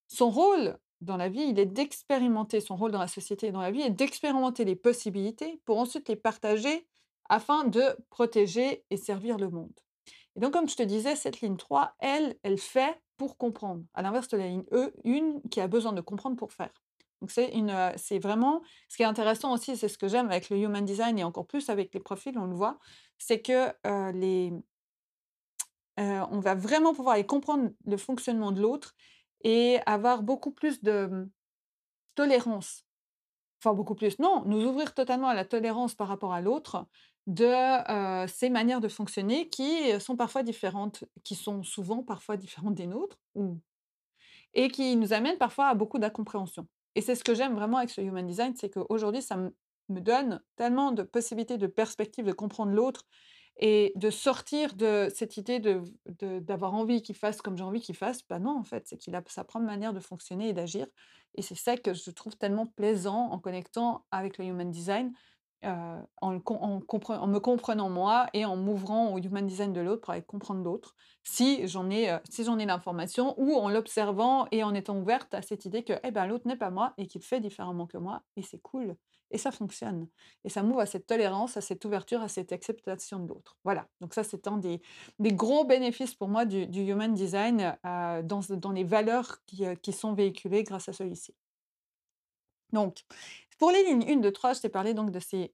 Son 0.08 0.30
rôle 0.30 0.76
dans 1.00 1.16
la 1.16 1.28
vie, 1.28 1.42
il 1.42 1.58
est 1.58 1.66
d'expérimenter 1.66 2.60
son 2.60 2.76
rôle 2.76 2.92
dans 2.92 3.00
la 3.00 3.08
société 3.08 3.48
et 3.48 3.52
dans 3.52 3.60
la 3.60 3.70
vie 3.70 3.82
est 3.82 3.90
d'expérimenter 3.90 4.64
les 4.64 4.76
possibilités 4.76 5.60
pour 5.64 5.78
ensuite 5.78 6.08
les 6.08 6.16
partager 6.16 6.86
afin 7.28 7.64
de 7.64 7.82
protéger 8.10 8.84
et 8.90 8.96
servir 8.96 9.38
le 9.38 9.48
monde. 9.48 9.72
Et 10.36 10.40
donc 10.40 10.52
comme 10.52 10.68
je 10.68 10.76
te 10.76 10.82
disais, 10.82 11.16
cette 11.16 11.40
ligne 11.40 11.56
3, 11.56 11.94
elle, 11.98 12.36
elle 12.42 12.58
fait 12.58 13.00
pour 13.22 13.38
comprendre, 13.38 13.84
à 13.94 14.02
l'inverse 14.02 14.28
de 14.28 14.36
la 14.36 14.48
ligne 14.48 14.64
E, 14.72 14.92
une 15.04 15.40
qui 15.50 15.60
a 15.60 15.68
besoin 15.68 15.92
de 15.92 16.00
comprendre 16.00 16.36
pour 16.36 16.52
faire. 16.52 16.72
Donc 17.20 17.30
c'est 17.30 17.50
une, 17.50 17.70
heu, 17.70 17.92
c'est 17.96 18.18
vraiment 18.18 18.62
ce 18.88 18.96
qui 18.96 19.04
est 19.04 19.06
intéressant 19.06 19.52
aussi, 19.54 19.76
c'est 19.76 19.88
ce 19.88 19.96
que 19.98 20.08
j'aime 20.08 20.26
avec 20.26 20.50
le 20.50 20.58
human 20.58 20.84
design 20.84 21.18
et 21.18 21.24
encore 21.24 21.46
plus 21.46 21.70
avec 21.70 21.94
les 21.94 22.00
profils, 22.00 22.36
on 22.36 22.46
le 22.46 22.54
voit, 22.56 22.78
c'est 23.18 23.40
que, 23.40 23.68
heu, 23.86 24.12
les 24.12 24.52
heu, 25.98 26.22
on 26.30 26.40
va 26.40 26.54
vraiment 26.54 26.94
pouvoir 26.94 27.14
aller 27.14 27.26
comprendre 27.26 27.70
le 27.86 27.96
fonctionnement 27.96 28.52
de 28.52 28.60
l'autre 28.60 28.94
et 29.44 29.78
avoir 29.86 30.22
beaucoup 30.22 30.52
plus 30.52 30.82
de, 30.82 31.06
mmh, 31.06 31.30
tolérance. 32.16 32.86
Enfin 33.64 33.74
beaucoup 33.74 33.94
plus, 33.96 34.18
non, 34.20 34.44
nous 34.46 34.64
ouvrir 34.66 34.94
totalement 34.94 35.28
à 35.28 35.34
la 35.34 35.44
tolérance 35.46 35.94
par 35.94 36.08
rapport 36.08 36.32
à 36.34 36.40
l'autre, 36.42 36.86
de, 37.26 38.26
ses 38.26 38.50
manières 38.50 38.80
de 38.80 38.88
fonctionner 38.88 39.48
qui, 39.48 39.98
sont 40.00 40.16
parfois 40.16 40.42
différentes, 40.42 41.04
qui 41.24 41.34
sont 41.34 41.62
souvent 41.62 42.02
parfois 42.02 42.36
différentes 42.36 42.74
des 42.74 42.86
nôtres 42.86 43.18
et 44.54 44.68
qui 44.68 44.96
nous 44.96 45.12
amènent 45.12 45.38
parfois 45.38 45.68
à 45.68 45.74
beaucoup 45.74 45.98
d'incompréhension. 45.98 46.66
Et 46.94 47.00
c'est 47.00 47.14
ce 47.14 47.24
que 47.24 47.34
j'aime 47.34 47.54
vraiment 47.54 47.78
avec 47.78 47.90
ce 47.90 48.00
human 48.00 48.26
design, 48.26 48.54
c'est 48.56 48.70
qu'aujourd'hui 48.70 49.22
ça 49.22 49.36
me 49.36 50.00
donne 50.00 50.42
tellement 50.56 50.92
de 50.92 51.02
possibilités, 51.02 51.58
de 51.58 51.66
perspectives, 51.66 52.26
de 52.26 52.32
comprendre 52.32 52.72
l'autre 52.72 53.04
et 53.58 53.92
de 53.96 54.10
sortir 54.10 54.74
de 54.74 55.08
cette 55.14 55.36
idée 55.36 55.60
d'avoir 55.60 56.74
envie 56.74 57.02
qu'il 57.02 57.14
fasse 57.14 57.40
comme 57.40 57.56
j'ai 57.56 57.64
envie 57.64 57.80
qu'il 57.80 57.94
fasse. 57.94 58.26
Bah 58.28 58.38
non 58.38 58.58
en 58.58 58.64
fait, 58.64 58.86
c'est 58.86 58.96
qu'il 58.96 59.14
a 59.14 59.22
sa 59.26 59.44
propre 59.44 59.64
manière 59.64 59.92
de 59.92 60.00
fonctionner 60.00 60.48
et 60.48 60.52
d'agir 60.52 60.86
et 61.34 61.42
c'est 61.42 61.54
ça 61.54 61.76
que 61.76 61.94
je 61.94 62.10
trouve 62.10 62.36
tellement 62.36 62.66
plaisant 62.66 63.30
en 63.30 63.38
connectant 63.38 64.04
avec 64.10 64.38
le 64.38 64.44
human 64.44 64.70
design, 64.70 65.12
heu, 65.64 66.02
en 66.20 66.32
me 67.28 67.38
comprenant 67.38 67.88
moi 67.90 68.26
et 68.34 68.44
en 68.44 68.56
m'ouvrant 68.56 69.12
au 69.14 69.18
human 69.18 69.46
design 69.46 69.72
de 69.72 69.80
l'autre 69.80 70.02
pour 70.02 70.12
aller 70.12 70.22
comprendre 70.22 70.62
l'autre. 70.62 70.94
Si 71.24 71.66
j'en 71.68 71.90
ai, 71.90 72.10
heu, 72.10 72.18
si 72.30 72.44
ai 72.58 72.66
l'information 72.66 73.34
ou 73.38 73.54
en 73.56 73.68
l'observant 73.68 74.46
et 74.52 74.64
en 74.64 74.74
étant 74.74 74.98
ouverte 74.98 75.34
à 75.34 75.42
cette 75.42 75.64
idée 75.64 75.84
que, 75.84 75.94
eh 76.02 76.10
ben, 76.10 76.26
l'autre 76.26 76.46
n'est 76.48 76.56
pas 76.56 76.70
moi 76.70 76.94
et 76.98 77.06
qu'il 77.06 77.22
fait 77.22 77.40
différemment 77.40 77.86
que 77.86 77.98
moi 77.98 78.22
et 78.36 78.42
c'est 78.42 78.60
cool 78.60 78.96
et 79.30 79.38
ça 79.38 79.50
fonctionne 79.50 80.08
et 80.44 80.48
ça 80.50 80.62
m'ouvre 80.62 80.80
à 80.80 80.86
cette 80.86 81.06
tolérance, 81.06 81.56
à 81.56 81.60
cette 81.60 81.84
ouverture, 81.84 82.20
à 82.22 82.28
cette 82.28 82.52
acceptation 82.52 83.18
de 83.20 83.28
l'autre. 83.28 83.56
Voilà, 83.64 83.88
donc 84.00 84.14
ça 84.14 84.24
c'est 84.24 84.46
un 84.48 84.58
des 85.18 85.32
gros 85.32 85.64
bénéfices 85.64 86.14
pour 86.14 86.28
moi 86.28 86.44
du 86.66 86.80
human 86.82 87.14
design, 87.14 87.76
heu, 87.86 88.22
dans 88.22 88.40
dans 88.50 88.72
les 88.72 88.84
valeurs 88.84 89.38
qui, 89.46 89.64
qui 89.82 89.92
sont 89.92 90.14
véhiculées 90.14 90.64
grâce 90.64 90.88
à 90.88 90.92
celui-ci. 90.92 91.34
Donc, 92.72 93.00
pour 93.58 93.70
les 93.70 93.84
lignes 93.84 94.04
1-2-3, 94.04 94.56
je 94.56 94.60
t'ai 94.60 94.68
parlé 94.68 94.94
donc 94.94 95.10
de 95.10 95.20
ces, 95.20 95.52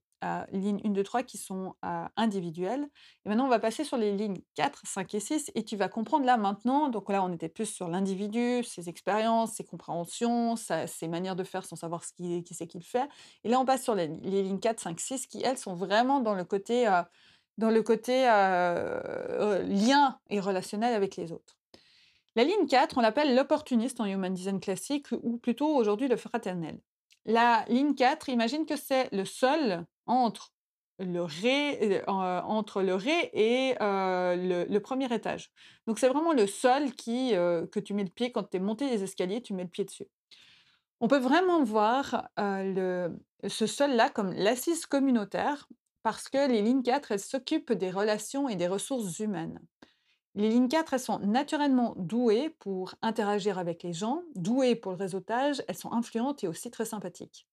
lignes 0.51 0.79
1-2-3 0.79 1.23
qui 1.23 1.37
sont, 1.37 1.75
individuelles 2.17 2.87
et 3.25 3.29
maintenant 3.29 3.45
on 3.45 3.49
va 3.49 3.59
passer 3.59 3.83
sur 3.83 3.97
les 3.97 4.11
lignes 4.15 4.41
4-5 4.57 5.15
et 5.15 5.19
6 5.19 5.51
et 5.55 5.63
tu 5.63 5.77
vas 5.77 5.87
comprendre 5.87 6.25
là 6.25 6.37
maintenant 6.37 6.89
donc 6.89 7.09
là 7.09 7.23
on 7.23 7.31
était 7.31 7.49
plus 7.49 7.67
sur 7.67 7.87
l'individu, 7.87 8.63
ses 8.63 8.89
expériences, 8.89 9.53
ses 9.53 9.63
compréhensions, 9.63 10.55
ses 10.57 11.07
manières 11.07 11.35
de 11.35 11.43
faire 11.43 11.65
sans 11.65 11.77
savoir 11.77 12.03
ce 12.03 12.11
qui 12.13 12.43
qui 12.43 12.53
c'est 12.53 12.67
qui 12.67 12.79
le 12.79 12.83
fait 12.83 13.07
et 13.43 13.49
là 13.49 13.59
on 13.59 13.65
passe 13.65 13.83
sur 13.83 13.95
les 13.95 14.07
lignes 14.07 14.57
4-5-6 14.57 15.27
qui 15.27 15.41
elles 15.41 15.57
sont 15.57 15.73
vraiment 15.73 16.19
dans 16.19 16.35
le 16.35 16.43
côté, 16.43 16.87
heu, 16.87 17.03
dans 17.57 17.69
le 17.69 17.81
côté, 17.81 18.23
lien 18.23 20.19
et 20.29 20.39
relationnel 20.39 20.93
avec 20.93 21.15
les 21.15 21.31
autres. 21.31 21.57
La 22.35 22.43
ligne 22.43 22.67
4, 22.67 22.97
on 22.97 23.01
l'appelle 23.01 23.35
l'opportuniste 23.35 23.99
en 23.99 24.05
human 24.05 24.33
design 24.33 24.59
classique 24.59 25.07
ou 25.23 25.37
plutôt 25.37 25.75
aujourd'hui 25.75 26.07
le 26.07 26.15
fraternel. 26.15 26.79
La 27.25 27.65
ligne 27.67 27.95
4, 27.95 28.29
imagine 28.29 28.65
que 28.65 28.75
c'est 28.75 29.09
le 29.13 29.25
sol 29.25 29.85
entre 30.05 30.53
le 30.99 31.21
en, 32.09 32.21
heu, 32.23 32.41
entre 32.43 32.81
le 32.81 32.95
rez 32.95 33.29
et 33.33 33.75
heu, 33.81 34.35
le 34.67 34.79
1er 34.79 35.13
étage. 35.13 35.51
Donc 35.87 35.99
c'est 35.99 36.07
vraiment 36.09 36.33
le 36.33 36.47
sol 36.47 36.91
qui, 36.93 37.33
heu, 37.35 37.67
que 37.71 37.79
tu 37.79 37.93
mets 37.93 38.03
le 38.03 38.09
pied 38.09 38.31
quand 38.31 38.43
tu 38.49 38.57
es 38.57 38.59
monté 38.59 38.89
les 38.89 39.03
escaliers, 39.03 39.41
tu 39.41 39.53
mets 39.53 39.63
le 39.63 39.69
pied 39.69 39.85
dessus. 39.85 40.05
On 41.01 41.07
peut 41.09 41.19
vraiment 41.19 41.63
voir, 41.63 42.29
le 42.37 43.19
ce 43.47 43.67
sol-là 43.67 44.09
comme 44.09 44.33
l'assise 44.33 44.85
communautaire 44.87 45.67
parce 46.03 46.29
que 46.29 46.47
les 46.49 46.61
lignes 46.63 46.83
4, 46.83 47.11
elles 47.13 47.19
s'occupent 47.19 47.73
des 47.73 47.91
relations 47.91 48.49
et 48.49 48.55
des 48.57 48.67
ressources 48.67 49.19
humaines. 49.19 49.59
Les 50.35 50.49
lignes 50.49 50.67
4, 50.67 50.93
elles 50.93 50.99
sont 50.99 51.19
naturellement 51.19 51.95
douées 51.97 52.55
pour 52.59 52.95
interagir 53.01 53.57
avec 53.57 53.83
les 53.83 53.93
gens, 53.93 54.21
douées 54.35 54.75
pour 54.75 54.91
le 54.91 54.97
réseautage, 54.97 55.63
elles 55.67 55.75
sont 55.75 55.91
influentes 55.91 56.43
et 56.43 56.47
aussi 56.47 56.69
très 56.69 56.85
sympathiques. 56.85 57.47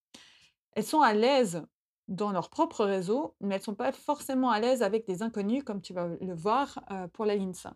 Elles 0.73 0.85
sont 0.85 1.00
à 1.00 1.14
l'aise 1.14 1.62
dans 2.09 2.30
leur 2.33 2.50
propre 2.50 2.85
réseau, 2.85 3.35
mais 3.40 3.56
elles 3.56 3.62
sont 3.62 3.75
pas 3.75 3.92
forcément 3.92 4.50
à 4.50 4.61
l'aise 4.61 4.83
avec 4.83 5.06
des 5.06 5.23
inconnus 5.23 5.64
comme 5.64 5.80
tu 5.80 5.92
vas 5.95 6.06
le 6.06 6.35
voir, 6.35 6.85
heu, 6.90 7.09
pour 7.09 7.25
la 7.25 7.35
ligne 7.35 7.54
5. 7.54 7.75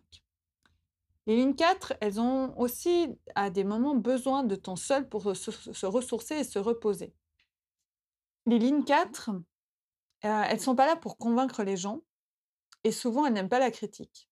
Les 1.27 1.35
lignes 1.35 1.55
4, 1.55 1.93
elles 1.99 2.19
ont 2.19 2.57
aussi 2.57 3.09
à 3.35 3.49
des 3.49 3.63
moments 3.63 3.95
besoin 3.95 4.43
de 4.43 4.55
temps 4.55 4.75
seul 4.75 5.07
pour, 5.09 5.35
se 5.35 5.85
ressourcer 5.85 6.35
et 6.35 6.43
se 6.43 6.59
reposer. 6.59 7.13
Les 8.45 8.59
lignes 8.59 8.83
4, 8.83 9.31
heu, 9.31 9.43
elles 10.23 10.59
sont 10.59 10.75
pas 10.75 10.87
là 10.87 10.95
pour 10.95 11.17
convaincre 11.17 11.63
les 11.63 11.77
gens 11.77 12.01
et 12.83 12.91
souvent 12.91 13.25
elles 13.25 13.33
n'aiment 13.33 13.49
pas 13.49 13.59
la 13.59 13.71
critique. 13.71 14.30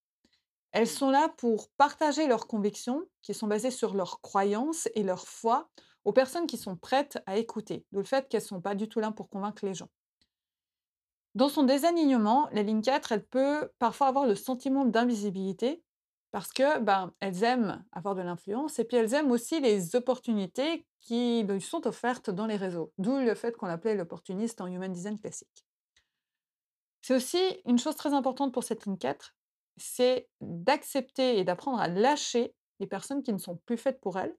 Elles 0.72 0.86
sont 0.86 1.10
là 1.10 1.28
pour 1.36 1.68
partager 1.76 2.26
leurs 2.26 2.46
convictions 2.46 3.04
qui 3.22 3.34
sont 3.34 3.46
basées 3.46 3.70
sur 3.70 3.94
leurs 3.94 4.20
croyances 4.20 4.88
et 4.94 5.02
leur 5.02 5.26
foi 5.26 5.68
aux 6.04 6.12
personnes 6.12 6.46
qui 6.46 6.56
sont 6.56 6.76
prêtes 6.76 7.18
à 7.26 7.36
écouter, 7.36 7.84
d'où 7.92 7.98
le 7.98 8.04
fait 8.04 8.28
qu'elles 8.28 8.42
sont 8.42 8.60
pas 8.60 8.74
du 8.74 8.88
tout 8.88 9.00
là 9.00 9.10
pour 9.10 9.28
convaincre 9.28 9.66
les 9.66 9.74
gens. 9.74 9.90
Dans 11.34 11.48
son 11.48 11.62
désalignement, 11.62 12.48
la 12.52 12.62
ligne 12.62 12.82
4, 12.82 13.12
elle 13.12 13.24
peut 13.24 13.70
parfois 13.78 14.08
avoir 14.08 14.26
le 14.26 14.34
sentiment 14.34 14.84
d'invisibilité 14.84 15.82
parce 16.32 16.52
que, 16.52 16.78
ben, 16.80 17.12
elles 17.20 17.42
aiment 17.42 17.84
avoir 17.92 18.14
de 18.14 18.22
l'influence 18.22 18.78
et 18.78 18.84
puis 18.84 18.96
elles 18.96 19.14
aiment 19.14 19.30
aussi 19.30 19.60
les 19.60 19.96
opportunités 19.96 20.86
qui 21.00 21.42
lui 21.42 21.60
sont 21.60 21.86
offertes 21.86 22.30
dans 22.30 22.46
les 22.46 22.56
réseaux, 22.56 22.92
d'où 22.98 23.16
le 23.18 23.34
fait 23.34 23.56
qu'on 23.56 23.66
l'appelait 23.66 23.94
l'opportuniste 23.94 24.60
en 24.60 24.66
human 24.66 24.92
design 24.92 25.18
classique. 25.18 25.64
C'est 27.02 27.14
aussi 27.14 27.40
une 27.64 27.78
chose 27.78 27.96
très 27.96 28.12
importante 28.12 28.52
pour 28.52 28.62
cette 28.62 28.84
ligne 28.86 28.98
4, 28.98 29.34
c'est 29.76 30.28
d'accepter 30.40 31.38
et 31.38 31.44
d'apprendre 31.44 31.80
à 31.80 31.88
lâcher 31.88 32.54
les 32.78 32.86
personnes 32.86 33.22
qui 33.22 33.32
ne 33.32 33.38
sont 33.38 33.56
plus 33.66 33.76
faites 33.76 34.00
pour 34.00 34.18
elle. 34.18 34.36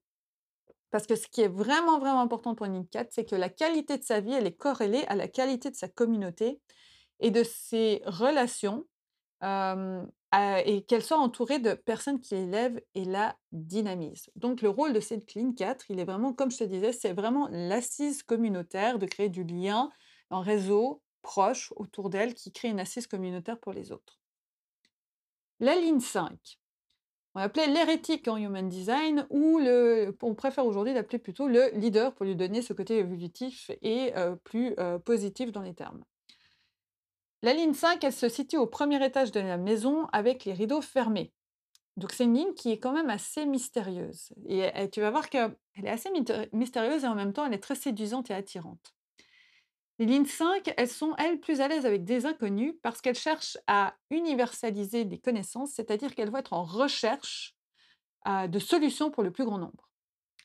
Parce 0.89 1.07
que 1.07 1.15
ce 1.15 1.27
qui 1.27 1.41
est 1.41 1.47
vraiment, 1.47 1.99
vraiment 1.99 2.21
important 2.21 2.53
pour 2.53 2.65
une 2.65 2.87
4, 2.87 3.11
c'est 3.11 3.25
que 3.25 3.35
la 3.35 3.49
qualité 3.49 3.97
de 3.97 4.03
sa 4.03 4.19
vie, 4.19 4.33
elle 4.33 4.47
est 4.47 4.57
corrélée 4.57 5.05
à 5.07 5.15
la 5.15 5.27
qualité 5.27 5.69
de 5.69 5.75
sa 5.75 5.87
communauté 5.87 6.59
et 7.19 7.31
de 7.31 7.43
ses 7.43 8.01
relations, 8.05 8.85
et 9.43 10.85
qu'elle 10.87 11.03
soit 11.03 11.17
entourée 11.17 11.59
de 11.59 11.73
personnes 11.73 12.19
qui 12.19 12.35
l'élèvent 12.35 12.81
et 12.95 13.05
la 13.05 13.37
dynamisent. 13.51 14.29
Donc 14.35 14.61
le 14.61 14.69
rôle 14.69 14.93
de 14.93 14.99
cette 14.99 15.33
ligne 15.33 15.53
4, 15.53 15.85
il 15.89 15.99
est 15.99 16.05
vraiment 16.05 16.33
comme 16.33 16.51
je 16.51 16.57
te 16.57 16.63
disais, 16.63 16.93
c'est 16.93 17.13
vraiment 17.13 17.47
l'assise 17.51 18.23
communautaire, 18.23 18.99
de 18.99 19.07
créer 19.07 19.29
du 19.29 19.43
lien 19.43 19.89
en 20.29 20.41
réseau 20.41 21.01
proches 21.21 21.73
autour 21.75 22.09
d'elle 22.09 22.33
qui 22.33 22.51
créent 22.51 22.69
une 22.69 22.79
assise 22.79 23.07
communautaire 23.07 23.59
pour 23.59 23.73
les 23.73 23.91
autres. 23.91 24.20
La 25.61 25.75
ligne 25.77 26.01
5, 26.01 26.59
on 27.35 27.39
l'appelait 27.39 27.67
l'hérétique 27.67 28.27
en 28.27 28.37
Human 28.37 28.67
Design 28.69 29.27
ou 29.29 29.59
on 30.23 30.35
préfère 30.35 30.65
aujourd'hui 30.65 30.93
l'appeler 30.93 31.19
plutôt 31.19 31.47
le 31.47 31.69
leader 31.73 32.13
pour 32.15 32.25
lui 32.25 32.35
donner 32.35 32.61
ce 32.61 32.73
côté 32.73 32.97
évolutif 32.99 33.71
et 33.81 34.13
heu, 34.17 34.37
plus, 34.43 34.75
heu, 34.79 34.99
positif 34.99 35.51
dans 35.51 35.61
les 35.61 35.73
termes. 35.75 36.03
La 37.43 37.53
ligne 37.53 37.73
5, 37.75 38.03
elle 38.03 38.13
se 38.13 38.29
situe 38.29 38.57
au 38.57 38.65
premier 38.67 39.03
étage 39.05 39.31
de 39.31 39.39
la 39.39 39.57
maison 39.57 40.07
avec 40.11 40.43
les 40.45 40.53
rideaux 40.53 40.81
fermés. 40.81 41.33
Donc 41.97 42.11
c'est 42.13 42.25
une 42.25 42.35
ligne 42.35 42.53
qui 42.55 42.71
est 42.71 42.79
quand 42.79 42.93
même 42.93 43.09
assez 43.11 43.45
mystérieuse 43.45 44.33
et 44.47 44.69
et 44.75 44.89
tu 44.89 45.01
vas 45.01 45.11
voir 45.11 45.29
qu'elle 45.29 45.55
est 45.83 45.89
assez 45.89 46.09
mystérieuse 46.53 47.03
et 47.05 47.07
en 47.07 47.15
même 47.15 47.33
temps 47.33 47.45
elle 47.45 47.53
est 47.55 47.59
très 47.63 47.75
séduisante 47.75 48.31
et 48.31 48.35
attirante. 48.35 48.95
Les 50.01 50.07
lignes 50.07 50.25
5, 50.25 50.73
elles 50.77 50.89
sont, 50.89 51.13
elles, 51.19 51.39
plus 51.39 51.61
à 51.61 51.67
l'aise 51.67 51.85
avec 51.85 52.03
des 52.05 52.25
inconnus 52.25 52.73
parce 52.81 53.01
qu'elles 53.01 53.13
cherchent 53.13 53.59
à 53.67 53.93
universaliser 54.09 55.05
des 55.05 55.19
connaissances, 55.19 55.73
c'est-à-dire 55.73 56.15
qu'elles 56.15 56.31
vont 56.31 56.39
être 56.39 56.53
en 56.53 56.63
recherche, 56.63 57.55
heu, 58.27 58.47
de 58.47 58.57
solutions 58.57 59.11
pour 59.11 59.21
le 59.21 59.29
plus 59.29 59.45
grand 59.45 59.59
nombre. 59.59 59.91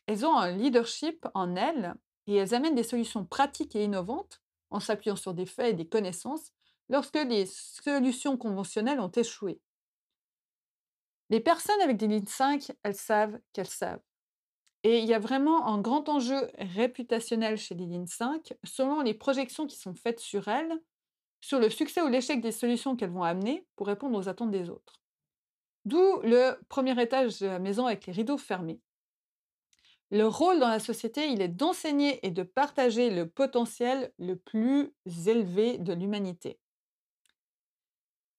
Elles 0.07 0.27
ont 0.27 0.37
un 0.37 0.53
leadership 0.53 1.27
en 1.33 1.57
elles 1.57 1.95
et 2.27 2.37
elles 2.37 2.55
amènent 2.55 2.75
des 2.75 2.83
solutions 2.83 3.25
pratiques 3.25 3.75
et 3.75 3.85
innovantes 3.85 4.43
en 4.69 4.79
s'appuyant 4.79 5.17
sur 5.17 5.33
des 5.33 5.47
faits 5.47 5.71
et 5.71 5.75
des 5.75 5.89
connaissances 5.89 6.53
lorsque 6.91 7.17
les 7.17 7.47
solutions 7.47 8.37
conventionnelles 8.37 9.01
ont 9.01 9.11
échoué. 9.11 9.59
Les 11.31 11.41
personnes 11.41 11.81
avec 11.81 11.97
des 11.97 12.09
lignes 12.09 12.27
5, 12.27 12.73
elles 12.83 12.95
savent 12.95 13.41
qu'elles 13.55 13.67
savent. 13.67 14.06
Et 14.87 15.01
il 15.01 15.05
y 15.07 15.15
a 15.15 15.19
vraiment 15.19 15.67
un 15.67 15.81
grand 15.81 16.09
enjeu 16.09 16.49
réputationnel 16.59 17.57
chez 17.57 17.75
lignes 17.75 18.07
5, 18.07 18.55
selon 18.63 19.01
les 19.01 19.15
projections 19.15 19.67
qui 19.67 19.75
sont 19.77 19.97
faites 19.97 20.21
sur 20.21 20.47
elles, 20.47 20.81
sur 21.41 21.59
le 21.59 21.71
succès 21.71 22.03
ou 22.03 22.07
l'échec 22.07 22.41
des 22.41 22.53
solutions 22.53 22.95
qu'elles 22.95 23.11
vont 23.11 23.25
amener 23.25 23.67
pour 23.75 23.89
répondre 23.89 24.17
aux 24.17 24.29
attentes 24.29 24.53
des 24.53 24.71
autres. 24.71 25.03
D'où 25.87 26.21
le 26.23 26.53
premier 26.69 27.03
étage 27.03 27.41
de 27.41 27.49
la 27.49 27.59
maison 27.59 27.87
avec 27.87 28.07
les 28.07 28.13
rideaux 28.13 28.39
fermés. 28.39 28.81
Le 30.13 30.29
rôle 30.29 30.61
dans 30.61 30.69
la 30.69 30.79
société, 30.79 31.31
il 31.31 31.43
est 31.43 31.49
d'enseigner 31.49 32.25
et 32.25 32.31
de 32.31 32.45
partager 32.45 33.11
le 33.11 33.29
potentiel 33.29 34.13
le 34.21 34.37
plus 34.37 34.95
élevé 35.27 35.79
de 35.79 35.95
l'humanité. 35.95 36.61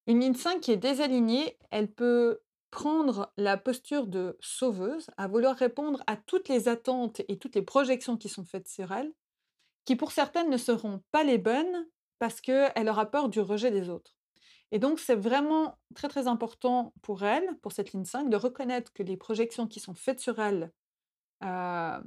Une 0.06 0.22
ligne 0.22 0.34
5 0.34 0.62
qui 0.62 0.72
est 0.72 0.78
désalignée, 0.78 1.58
elle 1.72 1.92
peut 1.92 2.40
prendre 2.78 3.34
la 3.38 3.58
posture 3.58 4.06
de 4.06 4.38
sauveuse, 4.40 5.08
à 5.18 5.28
vouloir 5.28 5.56
répondre 5.56 6.04
à 6.06 6.16
toutes 6.16 6.48
les 6.48 6.68
attentes 6.68 7.22
et 7.28 7.40
toutes 7.40 7.56
les 7.56 7.64
projections 7.64 8.18
qui 8.18 8.30
sont 8.30 8.46
faites 8.46 8.68
sur 8.68 8.92
elle, 8.92 9.12
qui 9.86 9.96
pour 9.96 10.12
certaines 10.12 10.52
ne 10.52 10.58
seront 10.58 11.02
pas 11.12 11.24
les 11.24 11.40
bonnes 11.40 11.88
parce 12.20 12.40
qu'elle 12.40 12.88
aura 12.88 13.08
peur 13.08 13.30
du 13.30 13.40
rejet 13.40 13.72
des 13.72 13.90
autres. 13.90 14.16
Et 14.72 14.78
donc 14.78 15.00
c'est 15.00 15.16
vraiment 15.16 15.80
très, 15.96 16.08
très 16.08 16.28
important 16.28 16.94
pour 17.02 17.24
elle, 17.24 17.58
pour 17.64 17.72
cette 17.72 17.94
ligne 17.94 18.06
5, 18.06 18.30
de 18.30 18.38
reconnaître 18.38 18.94
que 18.94 19.02
les 19.02 19.18
projections 19.18 19.66
qui 19.66 19.80
sont 19.80 19.96
faites 19.96 20.20
sur 20.20 20.38
elle, 20.38 20.72
heu, 21.44 22.04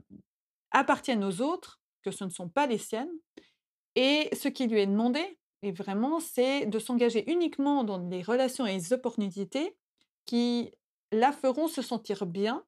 appartiennent 0.71 1.25
aux 1.25 1.41
autres, 1.41 1.81
que 2.05 2.13
ce 2.13 2.23
ne 2.23 2.31
sont 2.31 2.49
pas 2.49 2.69
les 2.69 2.79
siennes 2.79 3.11
et 3.97 4.29
ce 4.37 4.47
qui 4.47 4.69
lui 4.69 4.79
est 4.79 4.87
demandé 4.87 5.41
et 5.63 5.73
vraiment, 5.73 6.21
c'est 6.21 6.65
de 6.67 6.79
s'engager 6.79 7.31
uniquement 7.31 7.85
dans 7.85 7.99
les 7.99 8.23
relations 8.23 8.67
et 8.67 8.73
les 8.73 8.93
opportunités 8.93 9.77
qui 10.31 10.71
la 11.11 11.33
feront 11.33 11.67
se 11.67 11.83
sentir 11.83 12.25
bien, 12.25 12.63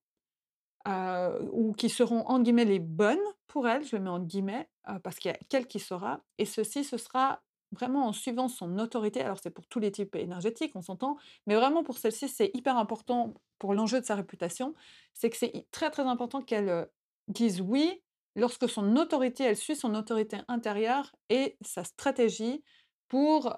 ou 1.53 1.73
qui 1.75 1.89
seront 1.89 2.27
entre 2.27 2.43
guillemets 2.43 2.65
«les 2.65 2.81
bonnes» 2.81 3.23
pour 3.47 3.69
elle, 3.69 3.85
je 3.85 3.95
le 3.95 4.03
mets 4.03 4.11
entre 4.11 4.27
guillemets, 4.27 4.69
parce 5.05 5.21
qu'il 5.21 5.31
y 5.31 5.35
a 5.35 5.39
qu'elle 5.49 5.69
qui 5.69 5.79
saura 5.79 6.25
et 6.39 6.45
ceci, 6.45 6.83
ce 6.83 6.97
sera 6.97 7.41
vraiment 7.71 8.09
en 8.09 8.13
suivant 8.13 8.49
son 8.49 8.81
autorité. 8.81 9.23
Alors 9.23 9.39
c'est 9.41 9.53
pour 9.53 9.65
tous 9.69 9.79
les 9.79 9.93
types 9.93 10.17
énergétiques, 10.17 10.73
on 10.75 10.83
s'entend, 10.83 11.19
mais 11.47 11.55
vraiment 11.55 11.85
pour 11.85 11.99
celle-ci, 11.99 12.29
c'est 12.29 12.51
hyper 12.53 12.77
important 12.77 13.33
pour 13.61 13.75
l'enjeu 13.75 14.01
de 14.01 14.07
sa 14.07 14.17
réputation. 14.17 14.75
C'est 15.15 15.31
que 15.31 15.37
c'est 15.37 15.69
très, 15.71 15.91
très 15.91 16.03
important 16.03 16.43
qu'elle, 16.43 16.89
dise 17.29 17.61
«oui» 17.61 18.03
lorsque 18.35 18.69
son 18.69 18.97
autorité 18.97 19.45
elle 19.45 19.57
suit 19.57 19.77
son 19.77 19.95
autorité 19.95 20.39
intérieure 20.49 21.15
et 21.29 21.57
sa 21.61 21.85
stratégie 21.85 22.65
pour, 23.13 23.55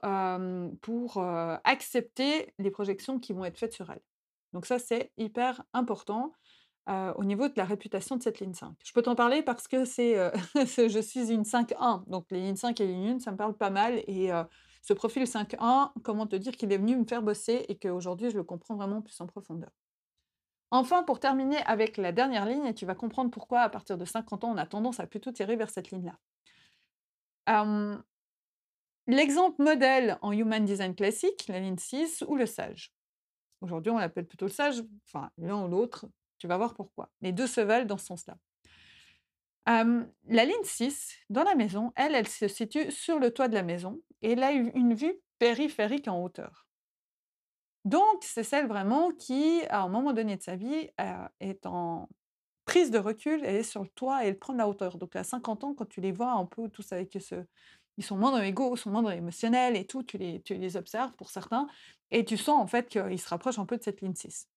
pour, 0.82 1.22
accepter 1.62 2.52
les 2.58 2.72
projections 2.72 3.20
qui 3.20 3.32
vont 3.32 3.44
être 3.44 3.56
faites 3.56 3.72
sur 3.72 3.88
elle. 3.88 4.02
Donc 4.52 4.66
ça, 4.66 4.80
c'est 4.80 5.12
hyper 5.16 5.62
important, 5.72 6.32
au 6.88 7.22
niveau 7.22 7.46
de 7.46 7.54
la 7.56 7.64
réputation 7.64 8.16
de 8.16 8.22
cette 8.24 8.40
ligne 8.40 8.52
5. 8.52 8.74
Je 8.84 8.92
peux 8.92 9.02
t'en 9.02 9.14
parler 9.14 9.42
parce 9.42 9.68
que 9.68 9.84
c'est, 9.84 10.16
je 10.56 11.00
suis 11.00 11.30
une 11.30 11.44
5-1, 11.44 12.02
donc 12.08 12.26
les 12.32 12.40
lignes 12.40 12.56
5 12.56 12.80
et 12.80 12.86
ligne 12.86 13.10
1, 13.10 13.20
ça 13.20 13.30
me 13.30 13.36
parle 13.36 13.56
pas 13.56 13.70
mal 13.70 14.02
et 14.08 14.32
ce 14.82 14.92
profil 14.92 15.22
5-1, 15.22 15.92
comment 16.02 16.26
te 16.26 16.34
dire 16.34 16.56
qu'il 16.56 16.72
est 16.72 16.78
venu 16.78 16.96
me 16.96 17.04
faire 17.04 17.22
bosser 17.22 17.64
et 17.68 17.78
qu'aujourd'hui 17.78 18.30
je 18.30 18.36
le 18.36 18.42
comprends 18.42 18.74
vraiment 18.74 19.02
plus 19.02 19.20
en 19.20 19.28
profondeur. 19.28 19.70
Enfin, 20.72 21.04
pour 21.04 21.20
terminer 21.20 21.58
avec 21.66 21.96
la 21.96 22.10
dernière 22.10 22.44
ligne 22.44 22.66
et 22.66 22.74
tu 22.74 22.86
vas 22.86 22.96
comprendre 22.96 23.30
pourquoi 23.30 23.60
à 23.60 23.68
partir 23.68 23.98
de 23.98 24.04
50 24.04 24.42
ans, 24.42 24.50
on 24.50 24.56
a 24.56 24.66
tendance 24.66 24.98
à 24.98 25.06
plutôt 25.06 25.30
tirer 25.30 25.54
vers 25.54 25.70
cette 25.70 25.92
ligne-là. 25.92 26.18
L'exemple 29.06 29.62
modèle 29.62 30.18
en 30.22 30.32
Human 30.32 30.64
Design 30.64 30.94
classique, 30.94 31.46
la 31.48 31.60
ligne 31.60 31.78
6 31.78 32.24
ou 32.26 32.36
le 32.36 32.46
sage. 32.46 32.92
Aujourd'hui, 33.60 33.90
on 33.90 33.98
l'appelle 33.98 34.26
plutôt 34.26 34.46
le 34.46 34.50
sage, 34.50 34.82
enfin 35.06 35.30
l'un 35.38 35.64
ou 35.64 35.68
l'autre, 35.68 36.06
tu 36.38 36.46
vas 36.46 36.56
voir 36.56 36.74
pourquoi. 36.74 37.10
Les 37.20 37.32
2 37.32 37.46
se 37.46 37.60
valent 37.60 37.86
dans 37.86 37.98
ce 37.98 38.06
sens-là. 38.06 38.36
La 39.66 40.44
ligne 40.44 40.64
6, 40.64 41.14
dans 41.30 41.44
la 41.44 41.54
maison, 41.54 41.92
elle, 41.96 42.14
elle 42.14 42.28
se 42.28 42.48
situe 42.48 42.90
sur 42.90 43.18
le 43.18 43.30
toit 43.30 43.48
de 43.48 43.54
la 43.54 43.62
maison 43.62 44.00
et 44.22 44.32
elle 44.32 44.42
a 44.42 44.52
une 44.52 44.94
vue 44.94 45.14
périphérique 45.38 46.08
en 46.08 46.22
hauteur. 46.22 46.66
Donc 47.84 48.22
c'est 48.22 48.44
celle 48.44 48.66
vraiment 48.66 49.10
qui, 49.10 49.62
à 49.68 49.82
un 49.82 49.88
moment 49.88 50.12
donné 50.14 50.36
de 50.36 50.42
sa 50.42 50.56
vie, 50.56 50.88
heu, 51.00 51.28
est 51.40 51.66
en 51.66 52.08
prise 52.64 52.90
de 52.90 52.98
recul, 52.98 53.42
elle 53.44 53.56
est 53.56 53.62
sur 53.62 53.82
le 53.82 53.88
toit 53.88 54.24
et 54.24 54.28
elle 54.28 54.38
prend 54.38 54.52
de 54.52 54.58
la 54.58 54.68
hauteur. 54.68 54.98
Donc 54.98 55.16
à 55.16 55.24
50 55.24 55.64
ans, 55.64 55.74
quand 55.74 55.88
tu 55.88 56.00
les 56.00 56.12
vois 56.12 56.32
un 56.32 56.46
peu 56.46 56.68
tous 56.68 56.92
avec 56.92 57.16
ce 57.20 57.44
ils 57.96 58.04
sont 58.04 58.16
moins 58.16 58.32
dans 58.32 58.40
l'ego, 58.40 58.74
ils 58.74 58.78
sont 58.78 58.90
moins 58.90 59.02
dans 59.02 59.10
l'émotionnel 59.10 59.76
et 59.76 59.86
tout, 59.86 60.02
tu 60.02 60.18
les 60.18 60.76
observes 60.76 61.12
pour 61.12 61.30
certains 61.30 61.68
et 62.10 62.24
tu 62.24 62.36
sens 62.36 62.60
en 62.60 62.66
fait 62.66 62.88
qu'ils 62.88 63.20
se 63.20 63.28
rapprochent 63.28 63.60
un 63.60 63.66
peu 63.66 63.76
de 63.76 63.84
cette 63.84 64.00
ligne 64.00 64.16
6. 64.16 64.48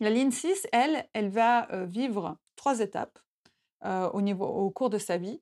La 0.00 0.10
ligne 0.10 0.32
6, 0.32 0.66
elle, 0.72 1.08
elle 1.12 1.28
va, 1.28 1.68
vivre 1.86 2.36
3 2.56 2.80
étapes, 2.80 3.20
au 3.84 4.20
niveau 4.20 4.46
au 4.46 4.68
cours 4.70 4.90
de 4.90 4.98
sa 4.98 5.16
vie. 5.16 5.40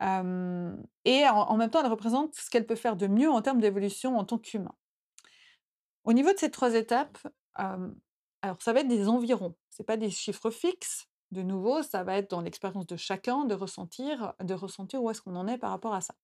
Et 0.00 1.26
en 1.28 1.56
même 1.56 1.70
temps, 1.70 1.80
elle 1.80 1.90
représente 1.90 2.36
ce 2.36 2.48
qu'elle 2.50 2.66
peut 2.66 2.76
faire 2.76 2.94
de 2.94 3.08
mieux 3.08 3.30
en 3.30 3.42
termes 3.42 3.60
d'évolution 3.60 4.16
en 4.16 4.24
tant 4.24 4.38
qu'humain. 4.38 4.74
Au 6.04 6.12
niveau 6.12 6.32
de 6.32 6.38
ces 6.38 6.52
3 6.52 6.74
étapes, 6.74 7.18
alors 7.54 8.60
ça 8.60 8.72
va 8.72 8.80
être 8.80 8.88
des 8.88 9.08
environs, 9.08 9.56
c'est 9.72 9.84
pas 9.84 9.96
des 9.96 10.10
chiffres 10.10 10.50
fixes. 10.50 11.08
De 11.32 11.42
nouveau, 11.42 11.82
ça 11.82 12.04
va 12.04 12.18
être 12.18 12.30
dans 12.30 12.42
l'expérience 12.42 12.86
de 12.86 12.96
chacun 12.96 13.46
de 13.46 13.54
ressentir 13.54 14.34
de 14.40 14.54
ressentir 14.54 15.02
où 15.02 15.10
est-ce 15.10 15.22
qu'on 15.22 15.34
en 15.34 15.48
est 15.48 15.58
par 15.58 15.70
rapport 15.70 15.94
à 15.94 16.02
ça. 16.02 16.14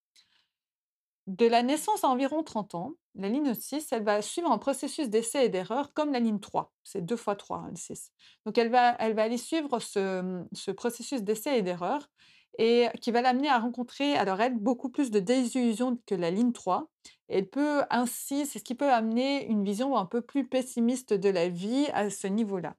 De 1.26 1.46
la 1.46 1.62
naissance 1.62 2.04
à 2.04 2.08
environ 2.08 2.42
30 2.42 2.74
ans, 2.74 2.94
la 3.14 3.28
ligne 3.28 3.52
6, 3.52 3.88
elle 3.92 4.04
va 4.04 4.22
suivre 4.22 4.50
un 4.50 4.58
processus 4.58 5.08
d'essai 5.08 5.46
et 5.46 5.48
d'erreur 5.48 5.92
comme 5.92 6.12
la 6.12 6.20
ligne 6.20 6.40
3. 6.40 6.72
C'est 6.84 7.04
2 7.04 7.16
fois 7.16 7.36
3, 7.36 7.58
hein, 7.58 7.68
le 7.70 7.76
6. 7.76 8.12
Donc 8.46 8.56
elle 8.58 8.70
va 8.70 8.96
elle 8.98 9.14
va 9.14 9.24
aller 9.24 9.38
suivre 9.38 9.78
ce, 9.78 10.44
ce 10.52 10.70
processus 10.70 11.22
d'essai 11.22 11.58
et 11.58 11.62
d'erreur 11.62 12.08
et 12.58 12.88
qui 13.00 13.10
va 13.12 13.22
l'amener 13.22 13.48
à 13.48 13.58
rencontrer, 13.58 14.16
alors 14.16 14.40
elle, 14.40 14.56
beaucoup 14.56 14.90
plus 14.90 15.10
de 15.10 15.20
désillusions 15.20 15.98
que 16.06 16.14
la 16.14 16.30
ligne 16.30 16.52
3. 16.52 16.90
Elle 17.28 17.48
peut 17.48 17.82
ainsi 17.90 18.46
c'est 18.46 18.58
ce 18.58 18.64
qui 18.64 18.74
peut 18.74 18.90
amener 18.90 19.46
une 19.46 19.64
vision 19.64 19.96
un 19.96 20.06
peu 20.06 20.22
plus 20.22 20.48
pessimiste 20.48 21.14
de 21.14 21.28
la 21.28 21.48
vie 21.48 21.86
à 21.92 22.10
ce 22.10 22.26
niveau-là. 22.26 22.76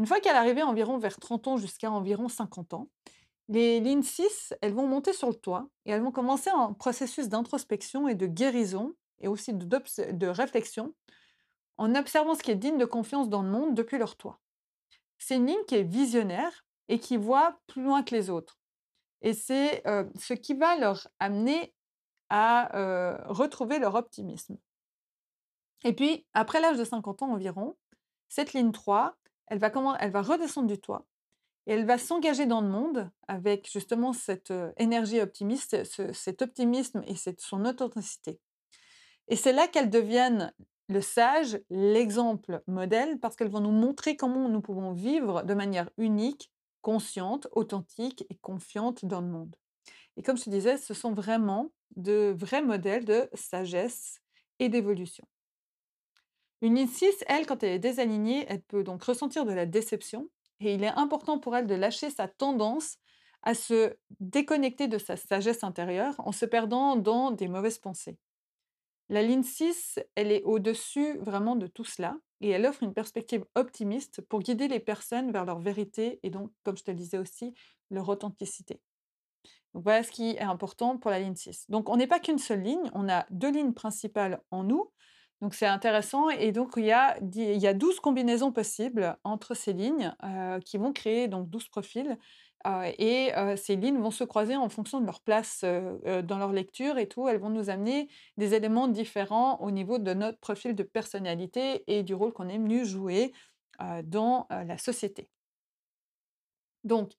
Une 0.00 0.06
fois 0.06 0.18
qu'elle 0.18 0.34
arrivée 0.34 0.62
environ 0.62 0.96
vers 0.96 1.18
30 1.18 1.46
ans 1.46 1.56
jusqu'à 1.58 1.90
environ 1.90 2.30
50 2.30 2.72
ans, 2.72 2.88
les 3.48 3.80
lignes 3.80 4.02
6, 4.02 4.54
elles 4.62 4.72
vont 4.72 4.86
monter 4.86 5.12
sur 5.12 5.28
le 5.28 5.34
toit 5.34 5.68
et 5.84 5.90
elles 5.90 6.00
vont 6.00 6.10
commencer 6.10 6.48
un 6.48 6.72
processus 6.72 7.28
d'introspection 7.28 8.08
et 8.08 8.14
de 8.14 8.26
guérison 8.26 8.94
et 9.18 9.28
aussi 9.28 9.52
de 9.52 10.26
réflexion, 10.26 10.94
en 11.76 11.94
observant 11.94 12.34
ce 12.34 12.42
qui 12.42 12.50
est 12.50 12.56
digne 12.56 12.78
de 12.78 12.86
confiance 12.86 13.28
dans 13.28 13.42
le 13.42 13.50
monde 13.50 13.74
depuis 13.74 13.98
leur 13.98 14.16
toit. 14.16 14.40
C'est 15.18 15.36
une 15.36 15.46
ligne 15.46 15.64
qui 15.68 15.74
est 15.74 15.82
visionnaire 15.84 16.64
et 16.88 16.98
qui 16.98 17.18
voit 17.18 17.60
plus 17.66 17.82
loin 17.82 18.02
que 18.02 18.14
les 18.14 18.30
autres 18.30 18.56
et 19.22 19.34
c'est, 19.34 19.86
heu, 19.86 20.10
ce 20.18 20.32
qui 20.32 20.54
va 20.54 20.78
leur 20.78 21.08
amener 21.18 21.74
à, 22.30 22.74
heu, 22.78 23.18
retrouver 23.26 23.78
leur 23.78 23.94
optimisme. 23.94 24.56
Et 25.84 25.92
puis, 25.92 26.26
après 26.32 26.60
l'âge 26.60 26.78
de 26.78 26.84
50 26.84 27.22
ans 27.22 27.32
environ, 27.32 27.76
cette 28.30 28.54
ligne 28.54 28.72
3, 28.72 29.19
elle 29.50 29.58
va 29.58 29.68
commen 29.68 29.96
elle 30.00 30.10
va 30.10 30.22
redescendre 30.22 30.68
du 30.68 30.78
toit 30.78 31.06
et 31.66 31.74
elle 31.74 31.84
va 31.84 31.98
s'engager 31.98 32.46
dans 32.46 32.62
le 32.62 32.68
monde 32.68 33.10
avec 33.28 33.70
justement 33.70 34.12
cette, 34.12 34.52
énergie 34.78 35.20
optimiste, 35.20 35.84
ce 35.84 36.12
cet 36.12 36.42
optimisme 36.42 37.02
et 37.06 37.14
cette 37.14 37.40
son 37.40 37.64
authenticité. 37.66 38.40
Et 39.28 39.36
c'est 39.36 39.52
là 39.52 39.68
qu'elles 39.68 39.90
deviennent 39.90 40.52
le 40.88 41.00
sage, 41.00 41.60
l'exemple 41.70 42.62
modèle, 42.66 43.20
parce 43.20 43.36
qu'elles 43.36 43.50
vont 43.50 43.60
nous 43.60 43.70
montrer 43.70 44.16
comment 44.16 44.48
nous 44.48 44.60
pouvons 44.60 44.92
vivre 44.92 45.42
de 45.44 45.54
manière 45.54 45.88
unique, 45.98 46.50
consciente, 46.82 47.46
authentique 47.52 48.24
et 48.28 48.36
confiante 48.36 49.04
dans 49.04 49.20
le 49.20 49.28
monde. 49.28 49.54
Et 50.16 50.22
comme 50.22 50.36
je 50.36 50.50
disais, 50.50 50.76
ce 50.76 50.94
sont 50.94 51.12
vraiment 51.12 51.70
de 51.94 52.34
vrais 52.36 52.62
modèles 52.62 53.04
de 53.04 53.28
sagesse 53.34 54.20
et 54.58 54.68
d'évolution. 54.68 55.26
Une 56.62 56.74
ligne 56.74 56.88
6, 56.88 57.24
elle, 57.26 57.46
quand 57.46 57.62
elle 57.62 57.72
est 57.72 57.78
désalignée, 57.78 58.44
elle 58.48 58.62
peut 58.62 58.84
donc 58.84 59.02
ressentir 59.02 59.44
de 59.46 59.52
la 59.52 59.66
déception 59.66 60.28
et 60.60 60.74
il 60.74 60.84
est 60.84 60.88
important 60.88 61.38
pour 61.38 61.56
elle 61.56 61.66
de 61.66 61.74
lâcher 61.74 62.10
sa 62.10 62.28
tendance 62.28 62.98
à 63.42 63.54
se 63.54 63.96
déconnecter 64.20 64.86
de 64.86 64.98
sa 64.98 65.16
sagesse 65.16 65.64
intérieure 65.64 66.14
en 66.18 66.32
se 66.32 66.44
perdant 66.44 66.96
dans 66.96 67.30
des 67.30 67.48
mauvaises 67.48 67.78
pensées. 67.78 68.18
La 69.08 69.22
ligne 69.22 69.42
6, 69.42 69.98
elle 70.14 70.30
est 70.30 70.42
au-dessus 70.44 71.18
vraiment 71.18 71.56
de 71.56 71.66
tout 71.66 71.84
cela 71.84 72.16
et 72.40 72.50
elle 72.50 72.66
offre 72.66 72.82
une 72.82 72.94
perspective 72.94 73.44
optimiste 73.54 74.20
pour 74.20 74.40
guider 74.40 74.68
les 74.68 74.80
personnes 74.80 75.32
vers 75.32 75.46
leur 75.46 75.58
vérité 75.58 76.20
et 76.22 76.30
donc, 76.30 76.52
comme 76.62 76.76
je 76.76 76.84
te 76.84 76.90
le 76.90 76.96
disais 76.96 77.18
aussi, 77.18 77.54
leur 77.90 78.08
authenticité. 78.08 78.80
Voilà 79.72 80.02
ce 80.02 80.10
qui 80.10 80.30
est 80.30 80.40
important 80.40 80.98
pour 80.98 81.10
la 81.10 81.20
ligne 81.20 81.34
6. 81.34 81.66
Donc 81.70 81.88
on 81.88 81.96
n'est 81.96 82.06
pas 82.06 82.20
qu'une 82.20 82.38
seule 82.38 82.62
ligne, 82.62 82.90
on 82.92 83.08
a 83.08 83.26
deux 83.30 83.50
lignes 83.50 83.72
principales 83.72 84.42
en 84.50 84.64
nous. 84.64 84.92
Donc 85.40 85.54
c'est 85.54 85.66
intéressant 85.66 86.28
et 86.28 86.52
donc 86.52 86.74
il 86.76 86.84
y 86.84 86.92
a, 86.92 87.18
il 87.34 87.56
y 87.58 87.66
a 87.66 87.72
12 87.72 87.98
combinaisons 88.00 88.52
possibles 88.52 89.16
entre 89.24 89.54
ces 89.54 89.72
lignes 89.72 90.14
euh, 90.22 90.60
qui 90.60 90.76
vont 90.76 90.92
créer 90.92 91.28
donc 91.28 91.48
12 91.48 91.68
profils. 91.68 92.18
euh, 92.66 92.92
et 92.98 93.34
euh, 93.38 93.56
ces 93.56 93.76
lignes 93.76 93.98
vont 93.98 94.10
se 94.10 94.22
croiser 94.24 94.54
en 94.56 94.68
fonction 94.68 95.00
de 95.00 95.06
leur 95.06 95.20
place 95.22 95.64
dans 95.64 96.38
leur 96.38 96.52
lecture 96.52 96.98
et 96.98 97.08
tout. 97.08 97.26
Elles 97.26 97.40
vont 97.40 97.48
nous 97.48 97.70
amener 97.70 98.08
des 98.36 98.52
éléments 98.54 98.86
différents 98.88 99.56
au 99.60 99.70
niveau 99.70 99.98
de 99.98 100.12
notre 100.12 100.38
profil 100.38 100.74
de 100.74 100.82
personnalité 100.82 101.84
et 101.86 102.02
du 102.02 102.12
rôle 102.14 102.32
qu'on 102.34 102.48
est 102.48 102.58
venu 102.58 102.84
jouer 102.84 103.32
dans 104.04 104.46
la 104.50 104.76
société. 104.78 105.30
Donc, 106.84 107.12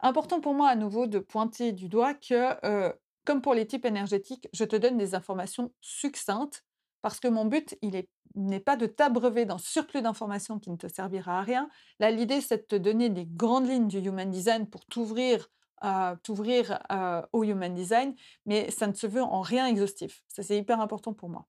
Important 0.00 0.40
pour 0.40 0.54
moi 0.54 0.68
à 0.68 0.76
nouveau 0.76 1.06
de 1.06 1.18
pointer 1.18 1.72
du 1.72 1.88
doigt 1.88 2.14
que, 2.14 2.92
comme 3.24 3.40
pour 3.42 3.54
les 3.54 3.66
types 3.66 3.86
énergétiques, 3.86 4.48
je 4.52 4.64
te 4.64 4.76
donne 4.76 4.98
des 4.98 5.14
informations 5.14 5.72
succinctes 5.80 6.64
parce 7.04 7.20
que 7.20 7.28
mon 7.28 7.44
but, 7.44 7.76
il 7.82 7.96
est 7.96 8.08
n'est 8.34 8.60
pas 8.60 8.76
de 8.76 8.86
t'abreuver 8.86 9.44
d'un 9.44 9.58
surplus 9.58 10.00
d'informations 10.00 10.58
qui 10.58 10.70
ne 10.70 10.76
te 10.76 10.88
servira 10.88 11.38
à 11.38 11.42
rien. 11.42 11.68
Là, 12.00 12.10
l'idée, 12.10 12.40
c'est 12.40 12.56
de 12.56 12.62
te 12.62 12.76
donner 12.76 13.10
les 13.10 13.26
grandes 13.26 13.68
lignes 13.68 13.88
du 13.88 13.98
Human 13.98 14.28
Design 14.30 14.66
pour 14.66 14.86
t'ouvrir, 14.86 15.50
heu, 15.84 16.16
t'ouvrir, 16.22 16.80
heu, 16.90 17.22
au 17.34 17.44
Human 17.44 17.74
Design, 17.74 18.14
mais 18.46 18.70
ça 18.70 18.86
ne 18.86 18.94
se 18.94 19.06
veut 19.06 19.22
en 19.22 19.42
rien 19.42 19.66
exhaustif. 19.66 20.24
Ça, 20.28 20.42
c'est 20.42 20.56
hyper 20.56 20.80
important 20.80 21.12
pour 21.12 21.28
moi. 21.28 21.46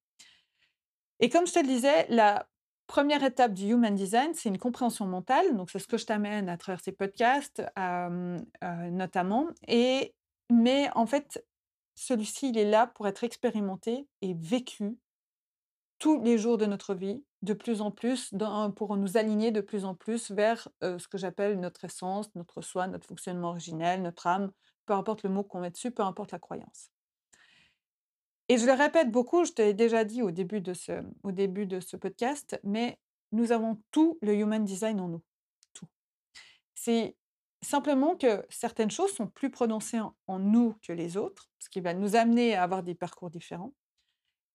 Et 1.22 1.30
comme 1.30 1.48
je 1.48 1.54
te 1.54 1.60
le 1.60 1.68
disais, 1.68 2.06
la 2.10 2.48
première 2.88 3.24
étape 3.24 3.54
du 3.54 3.68
Human 3.70 3.96
Design, 3.96 4.34
c'est 4.34 4.50
une 4.50 4.58
compréhension 4.58 5.06
mentale. 5.06 5.56
Donc, 5.56 5.72
c'est 5.72 5.80
ce 5.80 5.88
que 5.88 5.98
je 5.98 6.06
t'amène 6.06 6.50
à 6.50 6.58
travers 6.58 6.82
ces 6.82 6.91
podcasts, 6.91 7.63
heu, 7.80 8.38
notamment 8.91 9.48
et 9.68 10.13
mais 10.52 10.89
en 10.94 11.08
fait, 11.08 11.44
celui-ci, 11.96 12.50
il 12.50 12.58
est 12.58 12.70
là 12.70 12.86
pour 12.88 13.08
être 13.08 13.24
expérimenté 13.24 14.08
et 14.22 14.36
vécu 14.36 14.98
tous 16.00 16.22
les 16.24 16.38
jours 16.38 16.58
de 16.58 16.66
notre 16.66 16.94
vie, 16.94 17.24
de 17.42 17.54
plus 17.54 17.82
en 17.82 17.92
plus, 17.92 18.34
pour 18.76 18.98
nous 18.98 19.18
aligner 19.18 19.52
de 19.52 19.62
plus 19.62 19.86
en 19.86 19.96
plus 19.96 20.32
vers, 20.32 20.68
heu, 20.84 21.00
ce 21.00 21.08
que 21.08 21.18
j'appelle 21.18 21.60
notre 21.60 21.86
essence, 21.86 22.34
notre 22.36 22.62
soi, 22.62 22.88
notre 22.88 23.08
fonctionnement 23.08 23.50
originel, 23.50 24.02
notre 24.02 24.28
âme, 24.28 24.52
peu 24.86 24.94
importe 24.94 25.24
le 25.24 25.30
mot 25.30 25.44
qu'on 25.44 25.62
met 25.62 25.72
dessus, 25.72 25.92
peu 25.92 26.04
importe 26.04 26.32
la 26.32 26.40
croyance. 26.40 26.90
Et 28.50 28.58
je 28.58 28.66
le 28.66 28.74
répète 28.74 29.12
beaucoup, 29.12 29.44
je 29.46 29.52
te 29.54 29.62
l'ai 29.62 29.74
déjà 29.74 30.04
dit 30.04 30.22
au 30.22 30.32
début 30.32 30.62
de 30.62 30.74
ce 30.74 31.04
au 31.24 31.32
début 31.32 31.66
de 31.66 31.80
ce 31.80 31.98
podcast, 31.98 32.60
mais 32.64 33.00
nous 33.32 33.52
avons 33.52 33.82
tout 33.92 34.18
le 34.22 34.36
human 34.36 34.64
design 34.64 35.00
en 35.00 35.08
nous, 35.08 35.24
tout. 35.74 35.88
C'est 36.76 37.18
simplement 37.64 38.16
que 38.16 38.46
certaines 38.50 38.92
choses 38.92 39.14
sont 39.14 39.28
plus 39.28 39.50
prononcées 39.50 40.00
en 40.28 40.40
nous 40.40 40.76
que 40.84 40.94
les 40.94 41.18
autres, 41.18 41.50
ce 41.60 41.70
qui 41.70 41.82
va 41.82 41.94
nous 41.94 42.16
amener 42.16 42.56
à 42.56 42.64
avoir 42.64 42.84
des 42.84 42.96
parcours 42.96 43.32
différents. 43.32 43.74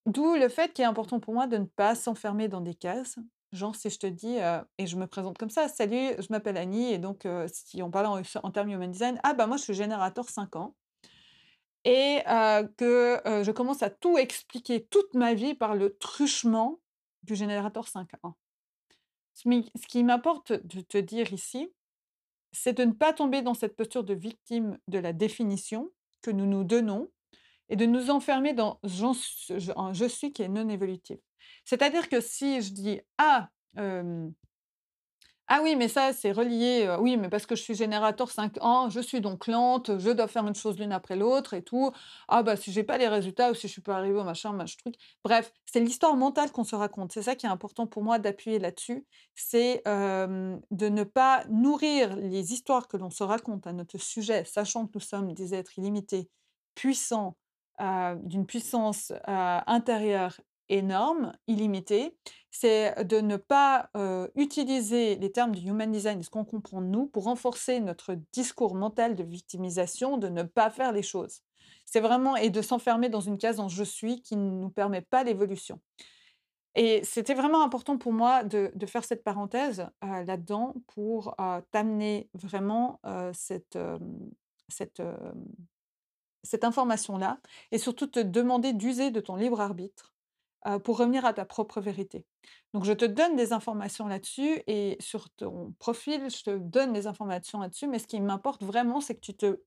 D'où 0.06 0.34
le 0.34 0.48
fait 0.48 0.72
qu'il 0.72 0.82
est 0.82 0.86
important 0.88 1.20
pour 1.20 1.34
moi 1.34 1.46
de 1.46 1.58
ne 1.58 1.66
pas 1.66 1.94
s'enfermer 1.94 2.48
dans 2.48 2.60
des 2.60 2.74
cases. 2.74 3.18
Genre 3.52 3.74
si 3.74 3.90
je 3.90 3.98
te 3.98 4.06
dis, 4.06 4.36
et 4.78 4.86
je 4.86 4.96
me 4.96 5.06
présente 5.06 5.36
comme 5.36 5.50
ça: 5.50 5.68
«Salut, 5.68 6.12
je 6.18 6.26
m'appelle 6.30 6.56
Annie 6.56 6.92
et 6.92 6.98
donc 6.98 7.26
si 7.52 7.82
on 7.82 7.90
parle 7.90 8.06
en 8.06 8.22
en 8.42 8.50
termes 8.50 8.70
human 8.70 8.90
design, 8.90 9.20
ah 9.24 9.34
bah 9.34 9.46
moi 9.46 9.56
je 9.56 9.64
suis 9.64 9.74
générateur 9.74 10.28
5 10.28 10.56
ans». 10.56 10.74
Et 11.84 12.20
que, 12.76 13.20
je 13.42 13.50
commence 13.50 13.82
à 13.82 13.90
tout 13.90 14.18
expliquer, 14.18 14.84
toute 14.86 15.14
ma 15.14 15.34
vie 15.34 15.54
par 15.54 15.74
le 15.74 15.96
truchement 15.98 16.80
du 17.22 17.34
générateur 17.34 17.86
5-1. 17.86 18.34
Ce 19.34 19.48
mi 19.48 19.70
ce 19.80 19.86
qui 19.86 20.04
m'importe 20.04 20.52
de 20.52 20.80
te 20.80 20.98
dire 20.98 21.32
ici, 21.32 21.72
c'est 22.52 22.74
de 22.74 22.84
ne 22.84 22.92
pas 22.92 23.12
tomber 23.12 23.42
dans 23.42 23.54
cette 23.54 23.76
posture 23.76 24.04
de 24.04 24.14
victime 24.14 24.78
de 24.88 24.98
la 24.98 25.12
définition 25.12 25.90
que 26.22 26.30
nous 26.30 26.46
nous 26.46 26.64
donnons 26.64 27.10
et 27.70 27.76
de 27.76 27.87
nous 27.87 28.11
enfermer 28.11 28.52
dans 28.52 28.78
«j'en 28.85 29.12
s 29.12 29.52
je 29.56 29.72
un 29.76 29.94
je 29.94 30.04
suis» 30.04 30.33
qui 30.33 30.42
est 30.42 30.48
non 30.48 30.68
évolutif. 30.68 31.18
C'est-à-dire 31.64 32.09
que 32.09 32.20
si 32.20 32.61
je 32.62 32.72
dis: 32.72 33.00
«Ah, 33.18 33.48
hem» 33.76 34.35
Ah 35.52 35.61
oui, 35.64 35.74
mais 35.74 35.88
ça, 35.88 36.12
c'est 36.12 36.30
relié, 36.30 36.94
oui, 37.00 37.16
mais 37.16 37.28
parce 37.28 37.44
que 37.44 37.56
je 37.56 37.62
suis 37.62 37.74
générateur 37.74 38.30
5 38.30 38.62
ans, 38.62 38.88
je 38.88 39.00
suis 39.00 39.20
donc 39.20 39.48
lente, 39.48 39.98
je 39.98 40.11
dois 40.11 40.28
faire 40.28 40.46
une 40.46 40.54
chose 40.54 40.78
l'une 40.78 40.92
après 40.92 41.16
l'autre 41.16 41.54
et 41.54 41.62
tout. 41.64 41.90
Ah 42.28 42.44
bah, 42.44 42.54
si 42.56 42.70
j'ai 42.70 42.85
pas 42.85 42.98
les 42.98 43.09
résultats 43.09 43.50
ou 43.50 43.54
si 43.54 43.66
je 43.66 43.72
suis 43.72 43.83
pas 43.83 43.96
arrivée 43.96 44.20
au 44.20 44.22
machin, 44.22 44.52
mach 44.52 44.76
truc. 44.76 44.94
Bref, 45.24 45.52
c'est 45.66 45.80
l'histoire 45.80 46.14
mentale 46.16 46.52
qu'on 46.52 46.62
se 46.62 46.76
raconte. 46.76 47.11
C'est 47.12 47.22
ça 47.22 47.35
qui 47.35 47.46
est 47.46 47.48
important 47.48 47.88
pour 47.88 48.04
moi 48.04 48.20
d'appuyer 48.20 48.61
là-dessus. 48.61 49.04
C'est, 49.35 49.83
de 49.87 50.88
ne 50.88 51.02
pas 51.02 51.44
nourrir 51.48 52.14
les 52.14 52.52
histoires 52.52 52.87
que 52.87 52.96
l'on 52.96 53.11
se 53.11 53.24
raconte 53.24 53.66
à 53.66 53.72
notre 53.72 53.98
sujet, 53.98 54.44
sachant 54.44 54.87
que 54.87 54.92
nous 54.94 55.00
sommes 55.00 55.33
des 55.35 55.52
êtres 55.54 55.76
illimités, 55.78 56.28
puissants, 56.76 57.37
heu, 57.80 58.16
d'une 58.24 58.46
puissance, 58.46 59.10
heu, 59.12 59.16
intérieure 59.26 60.40
énorme, 60.68 61.32
illimitée 61.48 62.16
c'est 62.52 63.04
de 63.04 63.20
ne 63.20 63.36
pas, 63.36 63.90
heu, 63.96 64.30
utiliser 64.34 65.16
les 65.16 65.30
termes 65.32 65.54
du 65.54 65.68
human 65.68 65.90
design 65.90 66.22
ce 66.22 66.30
qu'on 66.30 66.44
comprend 66.44 66.80
nous 66.80 67.06
pour 67.06 67.24
renforcer 67.24 67.80
notre 67.80 68.16
discours 68.32 68.74
mental 68.74 69.14
de 69.14 69.22
victimisation, 69.24 70.16
de 70.18 70.28
ne 70.28 70.42
pas 70.42 70.70
faire 70.70 70.92
les 70.92 71.02
choses. 71.02 71.42
C'est 71.86 72.00
vraiment 72.00 72.36
et 72.36 72.50
de 72.50 72.60
s'enfermer 72.62 73.08
dans 73.08 73.20
une 73.20 73.38
case 73.38 73.60
en 73.60 73.68
«je 73.68 73.84
suis» 73.84 74.22
qui 74.22 74.36
ne 74.36 74.50
nous 74.50 74.70
permet 74.70 75.00
pas 75.02 75.22
l'évolution 75.24 75.80
et 76.76 77.02
c'était 77.04 77.34
vraiment 77.34 77.64
important 77.64 77.98
pour 77.98 78.12
moi 78.12 78.44
de 78.44 78.86
faire 78.86 79.04
cette 79.04 79.24
parenthèse, 79.24 79.86
là-dedans 80.02 80.74
pour, 80.86 81.34
t'amener 81.72 82.30
vraiment, 82.34 83.00
cette, 83.32 83.78
cette, 84.68 85.02
cette 86.42 86.64
information-là 86.64 87.40
et 87.72 87.79
surtout 87.79 88.07
te 88.07 88.20
demander 88.20 88.72
d'user 88.72 89.11
de 89.11 89.20
ton 89.20 89.37
libre 89.37 89.61
arbitre 89.61 90.14
pour 90.85 90.98
revenir 90.98 91.24
à 91.24 91.33
ta 91.33 91.46
propre 91.46 91.81
vérité. 91.81 92.26
Donc 92.74 92.85
je 92.85 92.92
te 92.92 93.07
donne 93.07 93.35
des 93.35 93.55
informations 93.55 94.07
là-dessus 94.07 94.62
et 94.66 94.98
sur 95.00 95.31
ton 95.31 95.72
profil, 95.79 96.29
je 96.29 96.42
te 96.42 96.59
donne 96.59 96.92
des 96.92 97.07
informations 97.07 97.61
là-dessus, 97.61 97.87
mais 97.87 97.98
ce 97.98 98.07
qui 98.07 98.20
m'importe 98.20 98.62
vraiment, 98.62 99.00
c'est 99.00 99.14
que 99.14 99.20
tu 99.20 99.35
te 99.35 99.62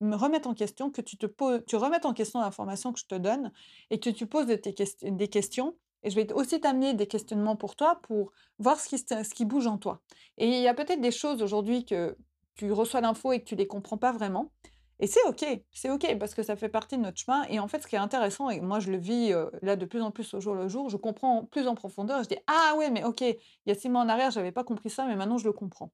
me 0.00 0.14
remettes 0.16 0.46
en 0.46 0.54
question, 0.54 0.90
que 0.90 1.00
tu 1.00 1.16
te 1.16 1.26
tu 1.66 1.76
remettes 1.76 2.06
en 2.06 2.12
question 2.12 2.40
l'information 2.40 2.92
que 2.92 3.00
je 3.00 3.06
te 3.06 3.14
donne 3.14 3.52
et 3.90 3.98
que 3.98 4.10
tu 4.10 4.26
poses 4.26 4.46
des 4.46 5.28
questions 5.28 5.76
et 6.02 6.10
je 6.10 6.16
vais 6.16 6.32
aussi 6.32 6.60
t'amener 6.60 6.94
des 6.94 7.06
questionnements 7.06 7.56
pour 7.56 7.76
toi, 7.76 8.00
pour 8.02 8.32
voir 8.58 8.80
ce 8.80 8.88
qui 8.88 8.98
ce 8.98 9.34
qui 9.34 9.44
bouge 9.44 9.66
en 9.66 9.78
toi. 9.78 10.02
Et 10.38 10.48
il 10.48 10.62
y 10.62 10.68
a 10.68 10.74
peut-être 10.74 11.00
des 11.00 11.12
choses 11.12 11.42
aujourd'hui 11.42 11.84
que 11.84 12.16
tu 12.54 12.70
reçois 12.72 13.00
l'info 13.00 13.32
et 13.32 13.40
que 13.40 13.44
tu 13.44 13.56
les 13.56 13.66
comprends 13.66 13.98
pas 13.98 14.12
vraiment 14.12 14.52
et 15.00 15.06
c'est 15.06 15.22
OK, 15.26 15.44
c'est 15.72 15.90
OK 15.90 16.18
parce 16.18 16.34
que 16.34 16.42
ça 16.42 16.56
fait 16.56 16.68
partie 16.68 16.96
de 16.96 17.02
notre 17.02 17.18
chemin 17.18 17.44
et 17.48 17.58
en 17.58 17.68
fait, 17.68 17.80
ce 17.82 17.86
qui 17.86 17.96
est 17.96 17.98
intéressant 17.98 18.50
et 18.50 18.60
moi 18.60 18.80
je 18.80 18.90
le 18.90 18.98
vis, 18.98 19.32
là 19.62 19.76
de 19.76 19.84
plus 19.86 20.00
en 20.02 20.10
plus 20.10 20.32
au 20.34 20.40
jour 20.40 20.54
le 20.54 20.68
jour, 20.68 20.88
je 20.90 20.96
comprends 20.96 21.44
plus 21.46 21.66
en 21.68 21.74
profondeur 21.74 22.22
je 22.22 22.28
dis: 22.28 22.38
«Ah 22.46 22.74
ouais, 22.76 22.90
mais 22.90 23.04
OK, 23.04 23.20
il 23.22 23.36
y 23.66 23.70
a 23.70 23.74
6 23.74 23.88
mois 23.88 24.02
en 24.02 24.08
arrière, 24.08 24.30
j'avais 24.30 24.52
pas 24.52 24.64
compris 24.64 24.90
ça, 24.90 25.06
mais 25.06 25.16
maintenant 25.16 25.38
je 25.38 25.44
le 25.46 25.52
comprends». 25.52 25.92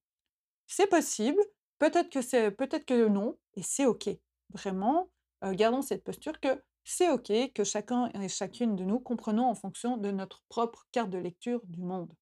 C'est 0.66 0.88
possible, 0.88 1.40
peut-être 1.78 2.10
que 2.10 2.22
c'est 2.22 2.50
peut-être 2.52 2.84
que 2.86 3.08
non 3.08 3.36
et 3.54 3.62
c'est 3.62 3.86
OK. 3.86 4.08
Vraiment, 4.54 5.10
gardons 5.42 5.82
cette 5.82 6.04
posture 6.04 6.40
que 6.40 6.62
c'est 6.84 7.10
OK, 7.10 7.32
que 7.54 7.64
chacun 7.64 8.08
et 8.20 8.28
chacune 8.28 8.76
de 8.76 8.84
nous 8.84 9.00
comprenons 9.00 9.46
en 9.46 9.54
fonction 9.54 9.96
de 9.98 10.10
notre 10.10 10.42
propre 10.48 10.86
carte 10.92 11.10
de 11.10 11.18
lecture 11.18 11.60
du 11.66 11.82
monde. 11.82 12.12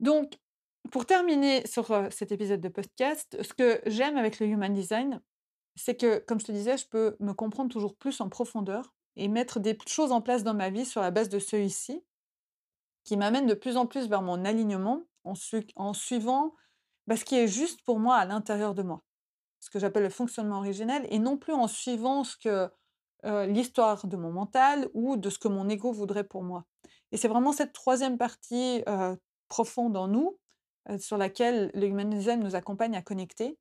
Donc 0.00 0.38
pour 0.90 1.06
terminer 1.06 1.66
sur, 1.66 1.86
cet 2.10 2.32
épisode 2.32 2.60
de 2.60 2.68
podcast, 2.68 3.36
ce 3.42 3.54
que 3.54 3.80
j'aime 3.86 4.16
avec 4.16 4.40
le 4.40 4.46
human 4.46 4.72
design, 4.72 5.20
c'est 5.74 5.96
que, 5.96 6.18
comme 6.18 6.40
je 6.40 6.46
te 6.46 6.52
disais, 6.52 6.76
je 6.76 6.86
peux 6.86 7.16
me 7.20 7.32
comprendre 7.32 7.70
toujours 7.70 7.96
plus 7.96 8.20
en 8.20 8.28
profondeur 8.28 8.94
et 9.16 9.28
mettre 9.28 9.60
des 9.60 9.76
choses 9.86 10.12
en 10.12 10.20
place 10.20 10.42
dans 10.42 10.54
ma 10.54 10.70
vie 10.70 10.84
sur 10.84 11.00
la 11.00 11.10
base 11.10 11.28
de 11.28 11.38
celui-ci, 11.38 12.04
qui 13.04 13.16
m'amène 13.16 13.46
de 13.46 13.54
plus 13.54 13.76
en 13.76 13.86
plus 13.86 14.08
vers 14.08 14.22
mon 14.22 14.44
alignement 14.44 15.02
en 15.24 15.34
sui 15.34 15.66
en 15.76 15.92
suivant, 15.92 16.54
bah, 17.06 17.16
ce 17.16 17.24
qui 17.24 17.36
est 17.36 17.48
juste 17.48 17.82
pour 17.82 17.98
moi 17.98 18.16
à 18.16 18.24
l'intérieur 18.24 18.74
de 18.74 18.82
moi. 18.82 19.02
Ce 19.60 19.70
que 19.70 19.78
j'appelle 19.78 20.02
le 20.02 20.10
fonctionnement 20.10 20.58
originel 20.58 21.06
et 21.10 21.18
non 21.18 21.36
plus 21.36 21.52
en 21.52 21.68
suivant 21.68 22.24
ce 22.24 22.36
que, 22.36 22.70
l'histoire 23.48 24.06
de 24.06 24.16
mon 24.16 24.30
mental 24.30 24.88
ou 24.94 25.16
de 25.16 25.30
ce 25.30 25.38
que 25.38 25.48
mon 25.48 25.68
ego 25.68 25.90
voudrait 25.90 26.24
pour 26.24 26.44
moi. 26.44 26.64
Et 27.10 27.16
c'est 27.16 27.28
vraiment 27.28 27.52
cette 27.52 27.72
troisième 27.72 28.18
partie, 28.18 28.84
profonde 29.48 29.96
en 29.96 30.08
nous, 30.08 30.38
heu, 30.90 30.98
sur 30.98 31.16
laquelle 31.18 31.70
le 31.74 31.86
human 31.86 32.08
design 32.10 32.40
nous 32.40 32.54
accompagne 32.56 32.96
à 32.96 33.02
connecter. 33.02 33.58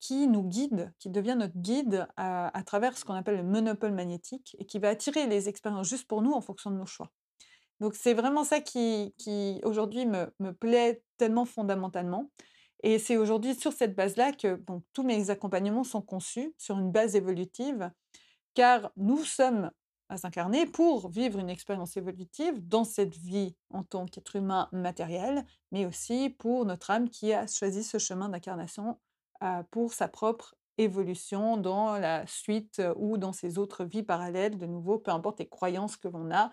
qui 0.00 0.28
nous 0.28 0.44
guide, 0.44 0.92
qui 1.00 1.10
devient 1.10 1.34
notre 1.36 1.58
guide 1.58 2.06
à, 2.16 2.56
à 2.56 2.62
travers 2.62 2.96
ce 2.96 3.04
qu'on 3.04 3.14
appelle 3.14 3.36
le 3.38 3.42
monopole 3.42 3.92
magnétique 3.92 4.54
et 4.60 4.64
qui 4.64 4.78
va 4.78 4.90
attirer 4.90 5.26
les 5.26 5.48
expériences 5.48 5.88
juste 5.88 6.06
pour 6.06 6.22
nous 6.22 6.32
en 6.32 6.40
fonction 6.40 6.70
de 6.70 6.76
nos 6.76 6.86
choix. 6.86 7.10
Donc 7.80 7.94
c'est 7.94 8.14
vraiment 8.14 8.44
ça 8.44 8.60
qui, 8.60 9.12
aujourd'hui 9.64 10.06
me, 10.06 10.32
me 10.38 10.52
plaît 10.52 11.02
tellement 11.18 11.44
fondamentalement. 11.44 12.30
Et 12.82 12.98
c'est 12.98 13.16
aujourd'hui 13.16 13.54
sur 13.54 13.72
cette 13.72 13.94
base-là 13.96 14.32
que 14.32 14.62
tous 14.92 15.02
mes 15.02 15.30
accompagnements 15.30 15.84
sont 15.84 16.02
conçus 16.02 16.54
sur 16.58 16.78
une 16.78 16.92
base 16.92 17.16
évolutive, 17.16 17.90
car 18.54 18.92
nous 18.96 19.24
sommes 19.24 19.70
incarnés 20.08 20.66
pour 20.66 21.08
vivre 21.08 21.38
une 21.38 21.50
expérience 21.50 21.96
évolutive 21.96 22.66
dans 22.66 22.84
cette 22.84 23.16
vie 23.16 23.56
en 23.70 23.82
tant 23.82 24.06
qu'être 24.06 24.36
humain 24.36 24.68
matériel, 24.72 25.44
mais 25.72 25.86
aussi 25.86 26.30
pour 26.30 26.64
notre 26.64 26.90
âme 26.90 27.08
qui 27.08 27.32
a 27.32 27.46
choisi 27.46 27.82
ce 27.82 27.98
chemin 27.98 28.28
d'incarnation 28.28 28.98
euh, 29.42 29.62
pour 29.70 29.92
sa 29.92 30.08
propre 30.08 30.54
évolution 30.78 31.56
dans 31.56 31.98
la 31.98 32.26
suite 32.26 32.78
euh, 32.78 32.94
ou 32.96 33.18
dans 33.18 33.32
ses 33.32 33.58
autres 33.58 33.84
vies 33.84 34.02
parallèles, 34.02 34.58
de 34.58 34.66
nouveau, 34.66 34.98
peu 34.98 35.10
importe 35.10 35.40
les 35.40 35.48
croyances 35.48 35.96
que 35.96 36.08
l'on 36.08 36.30
a 36.30 36.50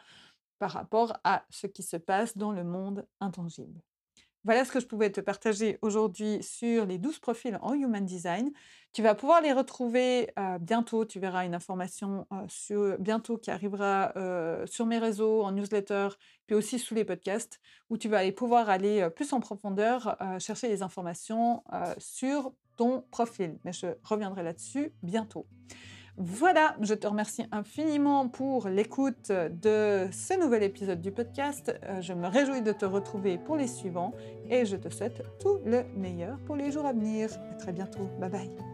par 0.59 0.71
rapport 0.71 1.17
à 1.23 1.43
ce 1.49 1.67
qui 1.67 1.83
se 1.83 1.97
passe 1.97 2.37
dans 2.37 2.51
le 2.51 2.63
monde 2.63 3.05
intangible. 3.19 3.81
Voilà 4.45 4.65
ce 4.65 4.73
que 4.73 4.81
je 4.81 4.87
pouvais 4.87 5.09
te 5.09 5.21
partager 5.21 5.77
aujourd'hui 5.81 6.43
sur 6.43 6.85
les 6.85 6.97
12 6.97 7.19
profils 7.19 7.57
en 7.61 7.73
Human 7.73 8.05
Design. 8.05 8.51
Tu 8.91 9.01
vas 9.01 9.15
pouvoir 9.15 9.41
les 9.41 9.53
retrouver 9.53 10.31
euh, 10.37 10.59
bientôt. 10.59 11.05
Tu 11.05 11.17
verras 11.17 11.45
une 11.45 11.55
information 11.55 12.27
euh, 12.33 12.43
sur, 12.49 12.99
bientôt 12.99 13.37
qui 13.37 13.51
arrivera 13.51 14.11
euh, 14.17 14.67
sur 14.67 14.85
mes 14.85 14.99
réseaux, 14.99 15.43
en 15.43 15.53
newsletter, 15.53 16.09
puis 16.45 16.55
aussi 16.57 16.77
sous 16.77 16.93
les 16.93 17.05
podcasts, 17.05 17.61
où 17.89 17.97
tu 17.97 18.09
vas 18.09 18.29
pouvoir 18.33 18.69
aller 18.69 19.09
plus 19.15 19.31
en 19.31 19.39
profondeur, 19.39 20.17
chercher 20.39 20.67
les 20.67 20.81
informations 20.81 21.63
sur 21.97 22.51
ton 22.75 23.05
profil. 23.11 23.57
Mais 23.63 23.71
je 23.71 23.87
reviendrai 24.03 24.43
là-dessus 24.43 24.91
bientôt. 25.03 25.47
Voilà, 26.17 26.75
je 26.79 26.93
te 26.93 27.07
remercie 27.07 27.43
infiniment 27.51 28.27
pour 28.27 28.67
l'écoute 28.67 29.31
de 29.31 30.07
ce 30.11 30.39
nouvel 30.39 30.61
épisode 30.61 31.01
du 31.01 31.11
podcast. 31.11 31.73
Euh, 31.85 32.01
je 32.01 32.13
me 32.13 32.27
réjouis 32.27 32.61
de 32.61 32.71
te 32.71 32.85
retrouver 32.85 33.39
pour 33.39 33.57
les 33.57 33.67
suivants 33.67 34.13
et 34.47 34.65
je 34.65 34.75
te 34.75 34.89
souhaite 34.89 35.23
tout 35.39 35.59
le 35.65 35.83
meilleur 35.95 36.37
pour 36.45 36.55
les 36.55 36.71
jours 36.71 36.85
à 36.85 36.93
venir. 36.93 37.29
À 37.51 37.55
très 37.55 37.71
bientôt. 37.71 38.07
Bye 38.19 38.29
bye. 38.29 38.72